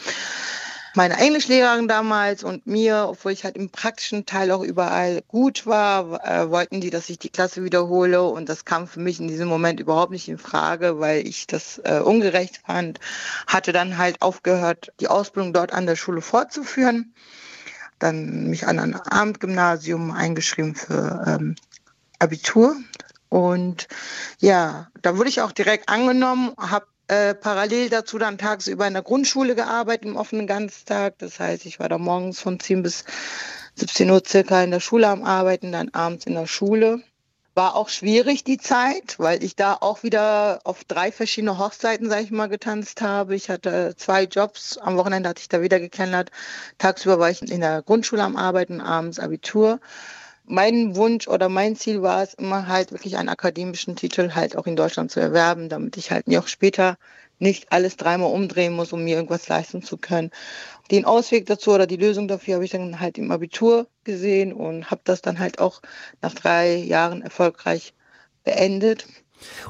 meiner 0.94 1.20
Englischlehrerin 1.20 1.88
damals 1.88 2.44
und 2.44 2.68
mir, 2.68 3.08
obwohl 3.10 3.32
ich 3.32 3.44
halt 3.44 3.56
im 3.56 3.70
praktischen 3.70 4.26
Teil 4.26 4.52
auch 4.52 4.62
überall 4.62 5.22
gut 5.28 5.66
war, 5.66 6.26
äh, 6.26 6.50
wollten 6.50 6.82
die, 6.82 6.90
dass 6.90 7.10
ich 7.10 7.18
die 7.20 7.30
Klasse 7.30 7.64
wiederhole. 7.64 8.24
Und 8.24 8.50
das 8.50 8.66
kam 8.66 8.88
für 8.88 9.00
mich 9.00 9.20
in 9.20 9.28
diesem 9.28 9.48
Moment 9.48 9.80
überhaupt 9.80 10.12
nicht 10.12 10.28
in 10.28 10.38
Frage, 10.38 11.00
weil 11.00 11.26
ich 11.26 11.48
das 11.48 11.80
äh, 11.84 12.02
ungerecht 12.04 12.62
fand. 12.66 13.00
Hatte 13.48 13.72
dann 13.72 13.98
halt 13.98 14.22
aufgehört, 14.22 14.92
die 15.00 15.08
Ausbildung 15.08 15.54
dort 15.54 15.74
an 15.74 15.86
der 15.86 15.96
Schule 15.96 16.22
fortzuführen, 16.22 17.14
dann 18.00 18.48
mich 18.48 18.68
an 18.68 18.80
ein 18.80 18.96
Abendgymnasium 18.96 20.12
eingeschrieben 20.12 20.76
für 20.76 21.24
ähm, 21.26 21.56
Abitur. 22.20 22.76
Und 23.30 23.88
ja, 24.40 24.90
da 25.02 25.18
wurde 25.18 25.30
ich 25.30 25.42
auch 25.42 25.54
direkt 25.54 25.88
angenommen, 25.88 26.52
habe 26.58 26.86
äh, 27.12 27.36
parallel 27.36 27.90
dazu 27.90 28.18
dann 28.18 28.38
tagsüber 28.38 28.88
in 28.88 28.94
der 28.94 29.04
Grundschule 29.04 29.54
gearbeitet, 29.54 30.06
im 30.06 30.16
offenen 30.16 30.48
Ganztag. 30.48 31.18
Das 31.18 31.42
heißt, 31.42 31.66
ich 31.66 31.78
war 31.78 31.90
da 31.90 31.98
morgens 31.98 32.40
von 32.40 32.58
10 32.58 32.84
bis 32.84 33.04
17 33.76 34.10
Uhr 34.10 34.24
circa 34.26 34.64
in 34.64 34.72
der 34.72 34.80
Schule 34.80 35.10
am 35.10 35.26
Arbeiten, 35.26 35.74
dann 35.74 35.90
abends 35.90 36.26
in 36.26 36.36
der 36.36 36.48
Schule. 36.48 37.02
War 37.54 37.76
auch 37.76 37.90
schwierig 37.90 38.46
die 38.46 38.58
Zeit, 38.58 39.20
weil 39.20 39.44
ich 39.44 39.58
da 39.58 39.78
auch 39.82 40.04
wieder 40.04 40.62
auf 40.64 40.86
drei 40.86 41.12
verschiedene 41.12 41.58
Hochzeiten, 41.58 42.10
sage 42.10 42.24
ich 42.24 42.32
mal, 42.32 42.48
getanzt 42.48 43.02
habe. 43.02 43.36
Ich 43.36 43.50
hatte 43.50 43.94
zwei 43.98 44.24
Jobs. 44.24 44.78
Am 44.78 44.96
Wochenende 44.96 45.28
hatte 45.28 45.42
ich 45.42 45.50
da 45.50 45.62
wieder 45.62 45.82
gekennert. 45.82 46.32
Tagsüber 46.78 47.20
war 47.20 47.30
ich 47.30 47.42
in 47.42 47.60
der 47.60 47.82
Grundschule 47.82 48.24
am 48.24 48.38
Arbeiten, 48.38 48.80
abends 48.80 49.20
Abitur 49.20 49.82
mein 50.46 50.96
Wunsch 50.96 51.28
oder 51.28 51.50
mein 51.50 51.76
Ziel 51.76 52.02
war 52.02 52.24
es 52.24 52.34
immer 52.34 52.68
halt 52.68 52.92
wirklich 52.92 53.18
einen 53.18 53.30
akademischen 53.30 53.96
Titel 53.96 54.32
halt 54.34 54.58
auch 54.58 54.68
in 54.68 54.76
Deutschland 54.76 55.12
zu 55.12 55.20
erwerben, 55.20 55.70
damit 55.70 55.98
ich 55.98 56.12
halt 56.12 56.28
mir 56.28 56.40
auch 56.40 56.48
später 56.48 56.98
nicht 57.40 57.72
alles 57.72 57.98
dreimal 57.98 58.32
umdrehen 58.32 58.74
muss, 58.74 58.94
um 58.94 59.04
mir 59.04 59.16
irgendwas 59.16 59.48
leisten 59.48 59.82
zu 59.82 59.98
können. 59.98 60.30
Den 60.92 61.06
Ausweg 61.06 61.46
dazu 61.48 61.72
oder 61.72 61.88
die 61.88 61.98
Lösung 61.98 62.28
dafür 62.28 62.56
habe 62.56 62.66
ich 62.66 62.72
dann 62.72 63.00
halt 63.00 63.18
im 63.18 63.32
Abitur 63.32 63.88
gesehen 64.04 64.54
und 64.54 64.92
habe 64.92 65.02
das 65.04 65.22
dann 65.22 65.40
halt 65.40 65.60
auch 65.60 65.82
nach 66.22 66.34
drei 66.34 66.76
Jahren 66.76 67.22
erfolgreich 67.22 67.94
beendet. 68.44 69.08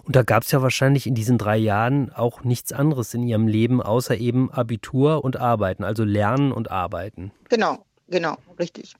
Und 0.03 0.17
da 0.17 0.23
gab 0.23 0.43
es 0.43 0.51
ja 0.51 0.61
wahrscheinlich 0.61 1.07
in 1.07 1.15
diesen 1.15 1.37
drei 1.37 1.57
Jahren 1.57 2.11
auch 2.11 2.43
nichts 2.43 2.73
anderes 2.73 3.13
in 3.13 3.23
Ihrem 3.23 3.47
Leben, 3.47 3.81
außer 3.81 4.17
eben 4.17 4.51
Abitur 4.51 5.23
und 5.23 5.37
Arbeiten, 5.37 5.85
also 5.85 6.03
Lernen 6.03 6.51
und 6.51 6.69
Arbeiten. 6.71 7.31
Genau, 7.47 7.85
genau, 8.09 8.35
richtig. 8.59 8.95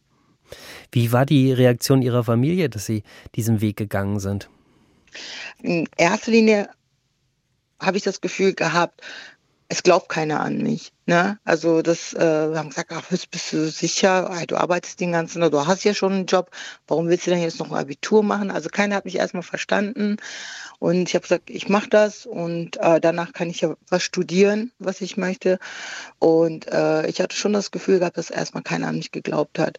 Wie 0.91 1.11
war 1.11 1.25
die 1.25 1.51
Reaktion 1.53 2.01
Ihrer 2.01 2.23
Familie, 2.23 2.69
dass 2.69 2.85
Sie 2.85 3.03
diesen 3.35 3.61
Weg 3.61 3.77
gegangen 3.77 4.19
sind? 4.19 4.49
In 5.61 5.87
erster 5.97 6.31
Linie 6.31 6.69
habe 7.79 7.97
ich 7.97 8.03
das 8.03 8.21
Gefühl 8.21 8.53
gehabt, 8.53 9.01
es 9.71 9.83
glaubt 9.83 10.09
keiner 10.09 10.41
an 10.41 10.57
mich. 10.57 10.91
Ne? 11.05 11.39
Also 11.45 11.81
das, 11.81 12.13
äh, 12.13 12.19
wir 12.19 12.57
haben 12.57 12.69
gesagt, 12.69 12.91
ach, 12.93 13.05
bist, 13.09 13.31
bist 13.31 13.53
du 13.53 13.69
sicher, 13.69 14.29
du 14.45 14.57
arbeitest 14.57 14.99
den 14.99 15.13
ganzen 15.13 15.41
Tag, 15.41 15.51
du 15.51 15.65
hast 15.65 15.85
ja 15.85 15.93
schon 15.93 16.11
einen 16.11 16.25
Job, 16.25 16.51
warum 16.87 17.07
willst 17.07 17.25
du 17.25 17.31
denn 17.31 17.41
jetzt 17.41 17.59
noch 17.59 17.71
ein 17.71 17.77
Abitur 17.77 18.21
machen? 18.21 18.51
Also 18.51 18.67
keiner 18.67 18.97
hat 18.97 19.05
mich 19.05 19.15
erstmal 19.15 19.43
verstanden 19.43 20.17
und 20.79 21.07
ich 21.07 21.15
habe 21.15 21.21
gesagt, 21.21 21.49
ich 21.49 21.69
mache 21.69 21.89
das 21.89 22.25
und 22.25 22.77
äh, 22.77 22.99
danach 22.99 23.31
kann 23.31 23.49
ich 23.49 23.61
ja 23.61 23.75
was 23.87 24.03
studieren, 24.03 24.71
was 24.79 24.99
ich 24.99 25.15
möchte. 25.15 25.59
Und 26.17 26.67
äh, 26.71 27.07
ich 27.07 27.21
hatte 27.21 27.35
schon 27.35 27.53
das 27.53 27.71
Gefühl 27.71 27.99
gehabt, 27.99 28.17
dass 28.17 28.29
erstmal 28.29 28.63
keiner 28.63 28.87
an 28.87 28.97
mich 28.97 29.11
geglaubt 29.11 29.59
hat. 29.59 29.77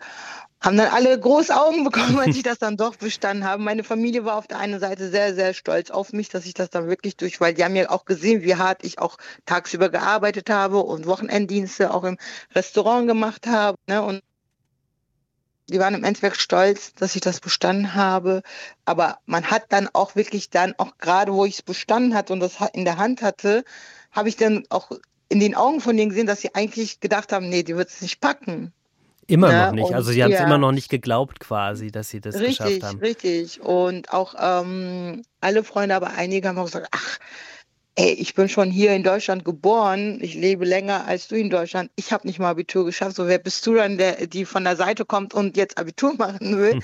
Haben 0.63 0.77
dann 0.77 0.89
alle 0.89 1.19
große 1.19 1.55
Augen 1.55 1.85
bekommen, 1.85 2.19
als 2.19 2.37
ich 2.37 2.43
das 2.43 2.59
dann 2.59 2.77
doch 2.77 2.97
bestanden 2.97 3.45
habe. 3.45 3.63
Meine 3.63 3.85
Familie 3.85 4.25
war 4.25 4.37
auf 4.37 4.47
der 4.47 4.59
einen 4.59 4.81
Seite 4.81 5.11
sehr, 5.11 5.35
sehr 5.35 5.55
stolz 5.55 5.91
auf 5.91 6.13
mich, 6.13 6.29
dass 6.29 6.47
ich 6.47 6.55
das 6.55 6.71
dann 6.71 6.89
wirklich 6.89 7.17
durch, 7.17 7.41
weil 7.41 7.55
die 7.55 7.65
haben 7.65 7.77
ja 7.77 7.91
auch 7.91 8.05
gesehen, 8.05 8.43
wie 8.43 8.55
hart 8.55 8.85
ich 8.85 8.99
auch 8.99 9.19
tagsüber 9.45 9.89
gearbeitet 9.89 10.49
habe 10.49 10.79
und 10.79 11.07
Wochenenddienste 11.07 11.93
auch 11.93 12.05
im 12.05 12.17
Restaurant 12.55 13.09
gemacht 13.09 13.47
habe. 13.47 13.77
Ne? 13.89 14.03
Und 14.03 14.23
die 15.69 15.79
waren 15.79 15.95
im 15.95 16.05
Endeffekt 16.05 16.41
stolz, 16.41 16.95
dass 16.95 17.15
ich 17.15 17.21
das 17.21 17.41
bestanden 17.41 17.95
habe. 17.95 18.43
Aber 18.85 19.19
man 19.27 19.51
hat 19.51 19.65
dann 19.71 19.89
auch 19.93 20.17
wirklich 20.17 20.51
dann, 20.51 20.75
auch 20.79 20.99
gerade 20.99 21.33
wo 21.33 21.45
ich 21.45 21.55
es 21.55 21.63
bestanden 21.63 22.15
hatte 22.15 22.33
und 22.33 22.41
das 22.41 22.57
in 22.73 22.85
der 22.85 22.99
Hand 22.99 23.23
hatte, 23.23 23.65
habe 24.11 24.29
ich 24.29 24.37
dann 24.37 24.65
auch 24.69 24.91
in 25.29 25.41
den 25.41 25.55
Augen 25.55 25.81
von 25.81 25.97
denen 25.97 26.11
gesehen, 26.11 26.27
dass 26.27 26.43
sie 26.43 26.55
eigentlich 26.55 27.01
gedacht 27.01 27.33
haben, 27.33 27.49
nee, 27.49 27.63
die 27.63 27.77
wird 27.77 27.89
es 27.89 28.03
nicht 28.03 28.21
packen. 28.21 28.73
Immer 29.27 29.53
ja, 29.53 29.67
noch 29.67 29.73
nicht. 29.73 29.95
Also 29.95 30.11
sie 30.13 30.23
haben 30.23 30.33
es 30.33 30.41
ja. 30.41 30.47
immer 30.47 30.59
noch 30.59 30.73
nicht 30.73 30.89
geglaubt 30.89 31.41
quasi, 31.41 31.91
dass 31.91 32.09
sie 32.09 32.21
das 32.21 32.37
richtig, 32.37 32.59
geschafft 32.59 32.83
haben. 32.83 32.99
Richtig, 32.99 33.61
Und 33.61 34.13
auch 34.13 34.35
ähm, 34.39 35.23
alle 35.41 35.65
Freunde, 35.65 35.95
aber 35.95 36.11
einige 36.11 36.49
haben 36.49 36.59
auch 36.59 36.67
gesagt, 36.67 36.89
ach, 36.91 37.19
ey, 37.95 38.13
ich 38.13 38.35
bin 38.35 38.49
schon 38.49 38.71
hier 38.71 38.95
in 38.95 39.03
Deutschland 39.03 39.45
geboren, 39.45 40.19
ich 40.21 40.35
lebe 40.35 40.65
länger 40.65 41.07
als 41.07 41.29
du 41.29 41.37
in 41.37 41.51
Deutschland, 41.51 41.91
ich 41.97 42.13
habe 42.13 42.27
nicht 42.27 42.39
mal 42.39 42.51
Abitur 42.51 42.85
geschafft, 42.85 43.17
so 43.17 43.29
wer 43.29 43.39
bist 43.39 43.67
du 43.67 43.75
dann, 43.75 43.99
der, 43.99 44.27
die 44.27 44.45
von 44.45 44.65
der 44.65 44.77
Seite 44.77 45.05
kommt 45.05 45.35
und 45.35 45.57
jetzt 45.57 45.79
Abitur 45.79 46.15
machen 46.19 46.59
will? 46.59 46.75
Hm. 46.75 46.83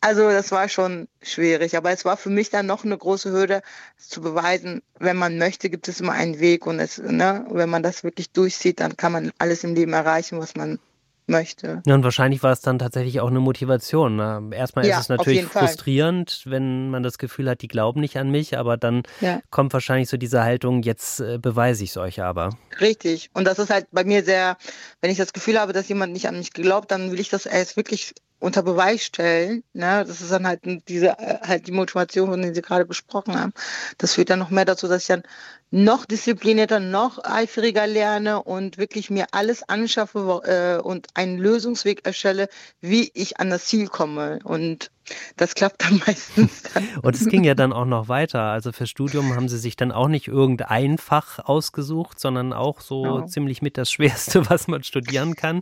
Also 0.00 0.30
das 0.30 0.52
war 0.52 0.68
schon 0.68 1.08
schwierig, 1.22 1.76
aber 1.76 1.90
es 1.90 2.04
war 2.04 2.16
für 2.16 2.30
mich 2.30 2.50
dann 2.50 2.66
noch 2.66 2.84
eine 2.84 2.96
große 2.96 3.32
Hürde 3.32 3.62
zu 3.96 4.20
beweisen, 4.20 4.80
wenn 5.00 5.16
man 5.16 5.38
möchte, 5.38 5.70
gibt 5.70 5.88
es 5.88 6.00
immer 6.00 6.12
einen 6.12 6.38
Weg 6.38 6.66
und 6.66 6.78
es, 6.78 6.98
ne, 6.98 7.44
wenn 7.50 7.68
man 7.68 7.82
das 7.82 8.04
wirklich 8.04 8.30
durchzieht, 8.30 8.78
dann 8.78 8.96
kann 8.96 9.10
man 9.10 9.32
alles 9.38 9.64
im 9.64 9.74
Leben 9.74 9.92
erreichen, 9.92 10.38
was 10.38 10.54
man 10.54 10.78
möchte. 11.28 11.82
Ja, 11.86 11.94
und 11.94 12.04
wahrscheinlich 12.04 12.42
war 12.42 12.52
es 12.52 12.60
dann 12.60 12.78
tatsächlich 12.78 13.20
auch 13.20 13.28
eine 13.28 13.40
Motivation. 13.40 14.16
Ne? 14.16 14.50
Erstmal 14.52 14.86
ja, 14.86 14.96
ist 14.96 15.02
es 15.04 15.08
natürlich 15.08 15.44
frustrierend, 15.44 16.30
Fall. 16.30 16.52
wenn 16.52 16.90
man 16.90 17.02
das 17.02 17.18
Gefühl 17.18 17.48
hat, 17.48 17.62
die 17.62 17.68
glauben 17.68 18.00
nicht 18.00 18.16
an 18.16 18.30
mich, 18.30 18.58
aber 18.58 18.76
dann 18.76 19.02
ja. 19.20 19.40
kommt 19.50 19.72
wahrscheinlich 19.72 20.08
so 20.08 20.16
diese 20.16 20.42
Haltung, 20.42 20.82
jetzt 20.82 21.20
äh, 21.20 21.38
beweise 21.38 21.84
ich 21.84 21.90
es 21.90 21.96
euch 21.96 22.22
aber. 22.22 22.56
Richtig. 22.80 23.30
Und 23.34 23.44
das 23.44 23.58
ist 23.58 23.70
halt 23.70 23.86
bei 23.92 24.04
mir 24.04 24.24
sehr, 24.24 24.56
wenn 25.00 25.10
ich 25.10 25.18
das 25.18 25.32
Gefühl 25.32 25.58
habe, 25.60 25.72
dass 25.72 25.88
jemand 25.88 26.12
nicht 26.12 26.28
an 26.28 26.38
mich 26.38 26.52
glaubt, 26.52 26.90
dann 26.90 27.12
will 27.12 27.20
ich 27.20 27.28
das 27.28 27.46
erst 27.46 27.76
wirklich 27.76 28.14
unter 28.40 28.62
Beweis 28.62 29.02
stellen. 29.04 29.64
Ne? 29.72 30.04
Das 30.06 30.20
ist 30.20 30.30
dann 30.30 30.46
halt 30.46 30.60
diese 30.88 31.18
äh, 31.18 31.38
halt 31.46 31.66
die 31.66 31.72
Motivation, 31.72 32.30
von 32.30 32.40
der 32.40 32.54
Sie 32.54 32.62
gerade 32.62 32.86
gesprochen 32.86 33.38
haben. 33.38 33.52
Das 33.98 34.14
führt 34.14 34.30
dann 34.30 34.38
noch 34.38 34.50
mehr 34.50 34.64
dazu, 34.64 34.86
dass 34.88 35.02
ich 35.02 35.08
dann 35.08 35.22
noch 35.70 36.06
disziplinierter, 36.06 36.80
noch 36.80 37.22
eifriger 37.24 37.86
lerne 37.86 38.42
und 38.42 38.78
wirklich 38.78 39.10
mir 39.10 39.26
alles 39.32 39.68
anschaffe 39.68 40.42
äh, 40.44 40.82
und 40.82 41.08
einen 41.14 41.38
Lösungsweg 41.38 42.06
erstelle, 42.06 42.48
wie 42.80 43.10
ich 43.14 43.38
an 43.38 43.50
das 43.50 43.66
Ziel 43.66 43.88
komme. 43.88 44.38
Und 44.44 44.90
das 45.36 45.54
klappt 45.54 45.84
dann 45.84 45.98
meistens. 46.06 46.62
Dann. 46.74 46.88
und 47.02 47.14
es 47.14 47.26
ging 47.26 47.44
ja 47.44 47.54
dann 47.54 47.72
auch 47.72 47.84
noch 47.84 48.08
weiter. 48.08 48.42
Also 48.42 48.72
fürs 48.72 48.90
Studium 48.90 49.34
haben 49.34 49.48
Sie 49.48 49.58
sich 49.58 49.76
dann 49.76 49.92
auch 49.92 50.08
nicht 50.08 50.28
irgendein 50.28 50.98
Fach 50.98 51.38
ausgesucht, 51.38 52.18
sondern 52.18 52.52
auch 52.52 52.80
so 52.80 53.02
genau. 53.02 53.26
ziemlich 53.26 53.60
mit 53.60 53.76
das 53.76 53.90
Schwerste, 53.90 54.48
was 54.50 54.68
man 54.68 54.82
studieren 54.84 55.34
kann. 55.34 55.60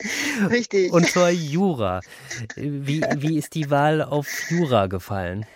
Richtig. 0.50 0.92
Und 0.92 1.06
zwar 1.08 1.30
Jura. 1.30 2.00
Wie, 2.54 3.02
wie 3.16 3.38
ist 3.38 3.54
die 3.54 3.70
Wahl 3.70 4.02
auf 4.02 4.26
Jura 4.50 4.86
gefallen? 4.86 5.46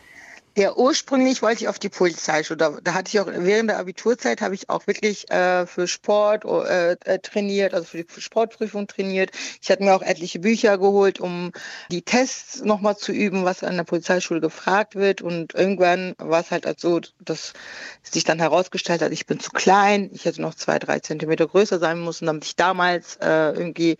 Ja, 0.56 0.74
ursprünglich 0.74 1.42
wollte 1.42 1.62
ich 1.62 1.68
auf 1.68 1.78
die 1.78 1.88
Polizeischule. 1.88 2.56
Da, 2.56 2.78
da 2.82 2.94
hatte 2.94 3.08
ich 3.08 3.20
auch 3.20 3.28
während 3.28 3.70
der 3.70 3.78
Abiturzeit 3.78 4.40
habe 4.40 4.54
ich 4.56 4.68
auch 4.68 4.86
wirklich 4.88 5.30
äh, 5.30 5.64
für 5.64 5.86
Sport 5.86 6.44
äh, 6.44 6.92
äh, 7.04 7.18
trainiert, 7.20 7.72
also 7.72 7.86
für 7.86 8.02
die 8.02 8.20
Sportprüfung 8.20 8.88
trainiert. 8.88 9.30
Ich 9.62 9.70
hatte 9.70 9.84
mir 9.84 9.94
auch 9.94 10.02
etliche 10.02 10.40
Bücher 10.40 10.76
geholt, 10.76 11.20
um 11.20 11.52
die 11.92 12.02
Tests 12.02 12.64
nochmal 12.64 12.96
zu 12.96 13.12
üben, 13.12 13.44
was 13.44 13.62
an 13.62 13.76
der 13.76 13.84
Polizeischule 13.84 14.40
gefragt 14.40 14.96
wird. 14.96 15.22
Und 15.22 15.54
irgendwann 15.54 16.14
war 16.18 16.40
es 16.40 16.50
halt 16.50 16.66
so, 16.80 17.00
dass 17.20 17.52
sich 18.02 18.24
dann 18.24 18.40
herausgestellt 18.40 19.02
hat, 19.02 19.12
ich 19.12 19.26
bin 19.26 19.38
zu 19.38 19.52
klein. 19.52 20.10
Ich 20.12 20.24
hätte 20.24 20.42
noch 20.42 20.56
zwei, 20.56 20.80
drei 20.80 20.98
Zentimeter 20.98 21.46
größer 21.46 21.78
sein 21.78 22.04
müssen, 22.04 22.26
damit 22.26 22.44
ich 22.44 22.56
damals 22.56 23.16
äh, 23.22 23.52
irgendwie 23.52 23.98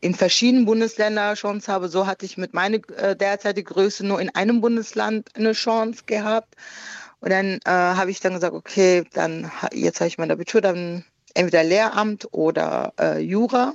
in 0.00 0.14
verschiedenen 0.14 0.66
Bundesländern 0.66 1.34
Chance 1.34 1.72
habe. 1.72 1.88
So 1.88 2.06
hatte 2.06 2.26
ich 2.26 2.36
mit 2.36 2.54
meiner 2.54 2.78
äh, 2.96 3.16
derzeitigen 3.16 3.68
Größe 3.68 4.06
nur 4.06 4.20
in 4.20 4.34
einem 4.34 4.60
Bundesland 4.60 5.28
eine 5.34 5.52
Chance 5.52 6.04
gehabt. 6.06 6.54
Und 7.20 7.30
dann 7.30 7.58
äh, 7.64 7.70
habe 7.70 8.10
ich 8.10 8.20
dann 8.20 8.34
gesagt, 8.34 8.54
okay, 8.54 9.04
dann 9.12 9.50
jetzt 9.72 10.00
habe 10.00 10.08
ich 10.08 10.18
mein 10.18 10.30
Abitur, 10.30 10.60
dann 10.60 11.04
entweder 11.34 11.64
Lehramt 11.64 12.28
oder 12.32 12.92
äh, 13.00 13.18
Jura. 13.18 13.74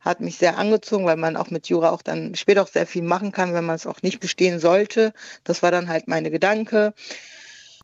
Hat 0.00 0.20
mich 0.20 0.36
sehr 0.36 0.58
angezogen, 0.58 1.06
weil 1.06 1.16
man 1.16 1.36
auch 1.36 1.50
mit 1.50 1.68
Jura 1.68 1.90
auch 1.90 2.02
dann 2.02 2.34
später 2.34 2.62
auch 2.62 2.68
sehr 2.68 2.86
viel 2.86 3.02
machen 3.02 3.32
kann, 3.32 3.54
wenn 3.54 3.64
man 3.64 3.76
es 3.76 3.86
auch 3.86 4.02
nicht 4.02 4.20
bestehen 4.20 4.60
sollte. 4.60 5.14
Das 5.44 5.62
war 5.62 5.70
dann 5.70 5.88
halt 5.88 6.08
meine 6.08 6.30
Gedanke. 6.30 6.92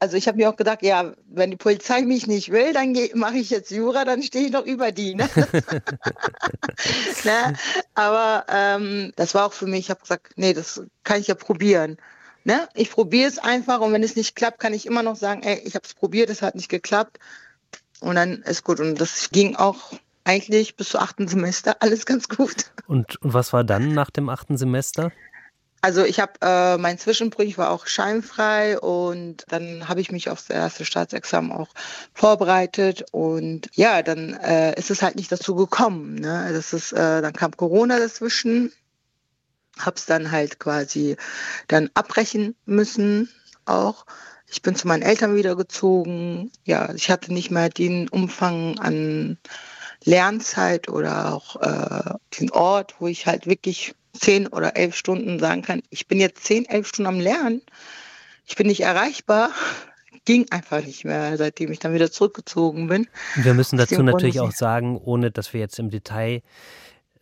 Also 0.00 0.16
ich 0.16 0.26
habe 0.26 0.38
mir 0.38 0.48
auch 0.48 0.56
gedacht, 0.56 0.82
ja, 0.82 1.12
wenn 1.28 1.50
die 1.50 1.58
Polizei 1.58 2.02
mich 2.02 2.26
nicht 2.26 2.50
will, 2.50 2.72
dann 2.72 2.96
mache 3.14 3.36
ich 3.36 3.50
jetzt 3.50 3.70
Jura, 3.70 4.06
dann 4.06 4.22
stehe 4.22 4.46
ich 4.46 4.52
noch 4.52 4.64
über 4.64 4.92
die. 4.92 5.14
Ne? 5.14 5.28
ne? 7.24 7.54
Aber 7.94 8.46
ähm, 8.48 9.12
das 9.16 9.34
war 9.34 9.46
auch 9.46 9.52
für 9.52 9.66
mich, 9.66 9.80
ich 9.80 9.90
habe 9.90 10.00
gesagt, 10.00 10.32
nee, 10.36 10.54
das 10.54 10.82
kann 11.04 11.20
ich 11.20 11.26
ja 11.26 11.34
probieren. 11.34 11.98
Ne? 12.44 12.66
Ich 12.74 12.90
probiere 12.90 13.28
es 13.28 13.38
einfach 13.38 13.80
und 13.80 13.92
wenn 13.92 14.02
es 14.02 14.16
nicht 14.16 14.34
klappt, 14.34 14.58
kann 14.58 14.72
ich 14.72 14.86
immer 14.86 15.02
noch 15.02 15.16
sagen, 15.16 15.42
ey, 15.42 15.60
ich 15.64 15.74
habe 15.74 15.84
es 15.84 15.92
probiert, 15.92 16.30
es 16.30 16.40
hat 16.40 16.54
nicht 16.54 16.70
geklappt. 16.70 17.18
Und 18.00 18.14
dann 18.14 18.42
ist 18.42 18.64
gut. 18.64 18.80
Und 18.80 18.98
das 19.00 19.28
ging 19.30 19.56
auch 19.56 19.92
eigentlich 20.24 20.76
bis 20.76 20.90
zum 20.90 21.00
achten 21.00 21.28
Semester 21.28 21.76
alles 21.80 22.06
ganz 22.06 22.28
gut. 22.28 22.72
Und, 22.86 23.20
und 23.22 23.34
was 23.34 23.52
war 23.52 23.64
dann 23.64 23.92
nach 23.92 24.10
dem 24.10 24.28
achten 24.28 24.56
Semester? 24.56 25.12
Also 25.82 26.04
ich 26.04 26.20
habe 26.20 26.32
äh, 26.42 26.76
mein 26.76 26.98
Zwischenbrüch 26.98 27.48
ich 27.48 27.58
war 27.58 27.70
auch 27.70 27.86
scheinfrei 27.86 28.78
und 28.78 29.44
dann 29.48 29.88
habe 29.88 30.00
ich 30.00 30.12
mich 30.12 30.28
aufs 30.28 30.50
erste 30.50 30.84
Staatsexamen 30.84 31.52
auch 31.52 31.68
vorbereitet 32.12 33.04
und 33.12 33.70
ja, 33.74 34.02
dann 34.02 34.34
äh, 34.34 34.78
ist 34.78 34.90
es 34.90 35.02
halt 35.02 35.16
nicht 35.16 35.32
dazu 35.32 35.54
gekommen. 35.54 36.16
Ne? 36.16 36.50
Das 36.52 36.74
ist, 36.74 36.92
äh, 36.92 37.22
dann 37.22 37.32
kam 37.32 37.56
Corona 37.56 37.98
dazwischen, 37.98 38.72
habe 39.78 39.96
es 39.96 40.04
dann 40.04 40.30
halt 40.30 40.58
quasi 40.58 41.16
dann 41.68 41.88
abbrechen 41.94 42.56
müssen 42.66 43.30
auch. 43.64 44.04
Ich 44.46 44.62
bin 44.62 44.74
zu 44.74 44.86
meinen 44.86 45.02
Eltern 45.02 45.34
wiedergezogen. 45.34 46.50
Ja, 46.64 46.92
ich 46.92 47.10
hatte 47.10 47.32
nicht 47.32 47.50
mehr 47.50 47.70
den 47.70 48.08
Umfang 48.08 48.78
an 48.80 49.38
Lernzeit 50.04 50.88
oder 50.88 51.32
auch 51.32 51.56
äh, 51.56 52.14
den 52.38 52.50
Ort, 52.50 52.96
wo 52.98 53.06
ich 53.06 53.26
halt 53.26 53.46
wirklich 53.46 53.94
zehn 54.12 54.46
oder 54.46 54.76
elf 54.76 54.94
Stunden 54.96 55.38
sagen 55.38 55.62
kann, 55.62 55.82
ich 55.90 56.08
bin 56.08 56.20
jetzt 56.20 56.44
zehn, 56.44 56.64
elf 56.66 56.86
Stunden 56.88 57.08
am 57.08 57.20
Lernen, 57.20 57.62
ich 58.46 58.56
bin 58.56 58.66
nicht 58.66 58.80
erreichbar, 58.80 59.50
ging 60.24 60.46
einfach 60.50 60.84
nicht 60.84 61.04
mehr, 61.04 61.36
seitdem 61.36 61.72
ich 61.72 61.78
dann 61.78 61.94
wieder 61.94 62.10
zurückgezogen 62.10 62.88
bin. 62.88 63.08
Wir 63.36 63.54
müssen 63.54 63.78
dazu 63.78 64.02
natürlich 64.02 64.40
auch 64.40 64.52
sagen, 64.52 64.96
ohne 64.96 65.30
dass 65.30 65.52
wir 65.52 65.60
jetzt 65.60 65.78
im 65.78 65.90
Detail 65.90 66.42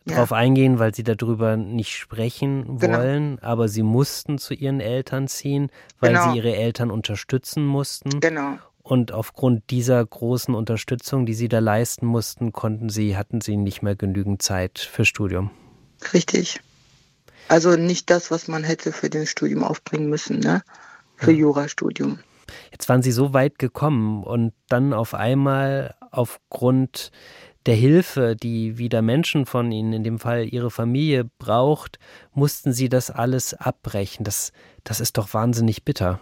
ja. 0.05 0.15
drauf 0.17 0.33
eingehen, 0.33 0.79
weil 0.79 0.93
sie 0.93 1.03
darüber 1.03 1.57
nicht 1.57 1.95
sprechen 1.95 2.77
genau. 2.77 2.97
wollen, 2.97 3.39
aber 3.39 3.67
sie 3.67 3.83
mussten 3.83 4.37
zu 4.37 4.53
ihren 4.53 4.79
Eltern 4.79 5.27
ziehen, 5.27 5.69
weil 5.99 6.13
genau. 6.13 6.31
sie 6.31 6.37
ihre 6.37 6.55
Eltern 6.55 6.91
unterstützen 6.91 7.65
mussten. 7.65 8.19
Genau. 8.19 8.57
Und 8.81 9.11
aufgrund 9.11 9.69
dieser 9.69 10.03
großen 10.03 10.55
Unterstützung, 10.55 11.25
die 11.25 11.35
sie 11.35 11.47
da 11.47 11.59
leisten 11.59 12.07
mussten, 12.07 12.53
konnten 12.53 12.89
sie, 12.89 13.15
hatten 13.15 13.39
sie 13.39 13.55
nicht 13.55 13.83
mehr 13.83 13.95
genügend 13.95 14.41
Zeit 14.41 14.79
für 14.79 15.05
Studium. 15.05 15.51
Richtig. 16.13 16.59
Also 17.49 17.75
nicht 17.75 18.09
das, 18.09 18.31
was 18.31 18.47
man 18.47 18.63
hätte 18.63 18.91
für 18.91 19.09
den 19.09 19.27
Studium 19.27 19.63
aufbringen 19.63 20.09
müssen, 20.09 20.39
ne? 20.39 20.61
Für 21.17 21.31
ja. 21.31 21.39
Jurastudium. 21.39 22.19
Jetzt 22.71 22.87
waren 22.87 23.01
Sie 23.01 23.11
so 23.11 23.33
weit 23.33 23.59
gekommen 23.59 24.23
und 24.23 24.53
dann 24.69 24.93
auf 24.93 25.13
einmal 25.13 25.95
aufgrund 26.11 27.11
der 27.65 27.75
Hilfe, 27.75 28.35
die 28.35 28.77
wieder 28.77 29.01
Menschen 29.01 29.45
von 29.45 29.71
Ihnen, 29.71 29.93
in 29.93 30.03
dem 30.03 30.19
Fall 30.19 30.47
Ihre 30.47 30.71
Familie, 30.71 31.29
braucht, 31.39 31.99
mussten 32.33 32.71
Sie 32.71 32.87
das 32.87 33.11
alles 33.11 33.53
abbrechen. 33.53 34.23
Das, 34.23 34.53
das 34.83 34.99
ist 34.99 35.17
doch 35.17 35.33
wahnsinnig 35.33 35.83
bitter. 35.83 36.19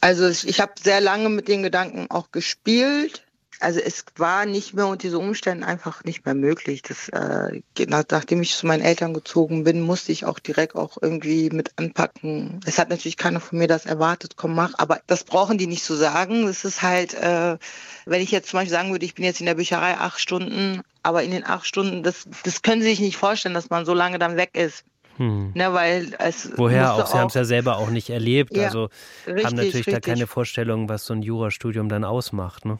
Also 0.00 0.28
ich 0.28 0.60
habe 0.60 0.72
sehr 0.82 1.00
lange 1.00 1.28
mit 1.28 1.48
den 1.48 1.62
Gedanken 1.62 2.10
auch 2.10 2.30
gespielt, 2.32 3.24
also 3.62 3.80
es 3.80 4.04
war 4.16 4.44
nicht 4.46 4.74
mehr 4.74 4.86
unter 4.86 5.02
diesen 5.02 5.18
Umständen 5.18 5.64
einfach 5.64 6.04
nicht 6.04 6.24
mehr 6.24 6.34
möglich. 6.34 6.82
Das, 6.82 7.08
äh, 7.08 7.60
nachdem 7.88 8.42
ich 8.42 8.54
zu 8.54 8.66
meinen 8.66 8.82
Eltern 8.82 9.14
gezogen 9.14 9.64
bin, 9.64 9.80
musste 9.80 10.12
ich 10.12 10.24
auch 10.24 10.38
direkt 10.38 10.74
auch 10.74 10.98
irgendwie 11.00 11.50
mit 11.50 11.72
anpacken. 11.76 12.60
Es 12.66 12.78
hat 12.78 12.90
natürlich 12.90 13.16
keiner 13.16 13.40
von 13.40 13.58
mir 13.58 13.68
das 13.68 13.86
erwartet, 13.86 14.34
komm 14.36 14.54
mach, 14.54 14.74
aber 14.78 15.00
das 15.06 15.24
brauchen 15.24 15.58
die 15.58 15.66
nicht 15.66 15.84
zu 15.84 15.94
sagen. 15.94 16.46
Das 16.46 16.64
ist 16.64 16.82
halt, 16.82 17.14
äh, 17.14 17.56
wenn 18.04 18.20
ich 18.20 18.30
jetzt 18.30 18.50
zum 18.50 18.58
Beispiel 18.58 18.72
sagen 18.72 18.90
würde, 18.90 19.04
ich 19.04 19.14
bin 19.14 19.24
jetzt 19.24 19.40
in 19.40 19.46
der 19.46 19.54
Bücherei 19.54 19.96
acht 19.96 20.20
Stunden, 20.20 20.82
aber 21.02 21.22
in 21.22 21.30
den 21.30 21.46
acht 21.46 21.66
Stunden, 21.66 22.02
das, 22.02 22.26
das 22.44 22.62
können 22.62 22.82
Sie 22.82 22.88
sich 22.88 23.00
nicht 23.00 23.16
vorstellen, 23.16 23.54
dass 23.54 23.70
man 23.70 23.84
so 23.84 23.94
lange 23.94 24.18
dann 24.18 24.36
weg 24.36 24.50
ist. 24.54 24.84
Hm. 25.18 25.52
Ne, 25.54 25.72
weil 25.74 26.14
es 26.18 26.50
Woher 26.56 26.94
auch? 26.94 27.06
Sie 27.06 27.18
haben 27.18 27.26
es 27.26 27.34
ja 27.34 27.44
selber 27.44 27.76
auch 27.76 27.90
nicht 27.90 28.08
erlebt. 28.08 28.56
Ja, 28.56 28.64
also 28.64 28.88
richtig, 29.26 29.44
haben 29.44 29.56
natürlich 29.56 29.74
richtig. 29.74 29.94
da 29.94 30.00
keine 30.00 30.26
Vorstellung, 30.26 30.88
was 30.88 31.04
so 31.04 31.12
ein 31.12 31.22
Jurastudium 31.22 31.90
dann 31.90 32.04
ausmacht. 32.04 32.64
Ne? 32.64 32.78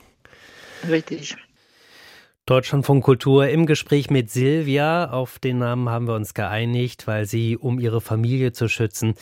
Richtig. 0.89 1.37
Deutschlandfunk 2.45 3.05
Kultur 3.05 3.49
im 3.49 3.67
Gespräch 3.67 4.11
mit 4.11 4.29
Silvia. 4.29 5.13
Auf 5.13 5.39
den 5.39 5.59
Namen 5.59 5.89
haben 5.89 6.09
wir 6.09 6.17
uns 6.17 6.35
geeinigt, 6.35 7.07
weil 7.07 7.25
sie, 7.25 7.57
um 7.57 7.79
ihre 7.79 8.01
Familie 8.01 8.51
zu 8.51 8.69
schützen, 8.69 9.15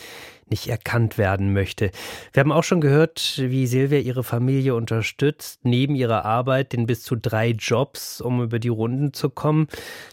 nicht 0.49 0.67
erkannt 0.67 1.19
werden 1.19 1.53
möchte. 1.53 1.91
Wir 2.33 2.41
haben 2.41 2.51
auch 2.51 2.63
schon 2.63 2.81
gehört, 2.81 3.35
wie 3.37 3.67
Silvia 3.67 3.99
ihre 3.99 4.23
Familie 4.23 4.73
unterstützt, 4.73 5.59
neben 5.63 5.93
ihrer 5.93 6.25
Arbeit 6.25 6.73
den 6.73 6.87
bis 6.87 7.03
zu 7.03 7.15
drei 7.15 7.51
Jobs, 7.51 8.21
um 8.21 8.41
über 8.41 8.57
die 8.57 8.69
Runden 8.69 9.13
zu 9.13 9.29
kommen. 9.29 9.67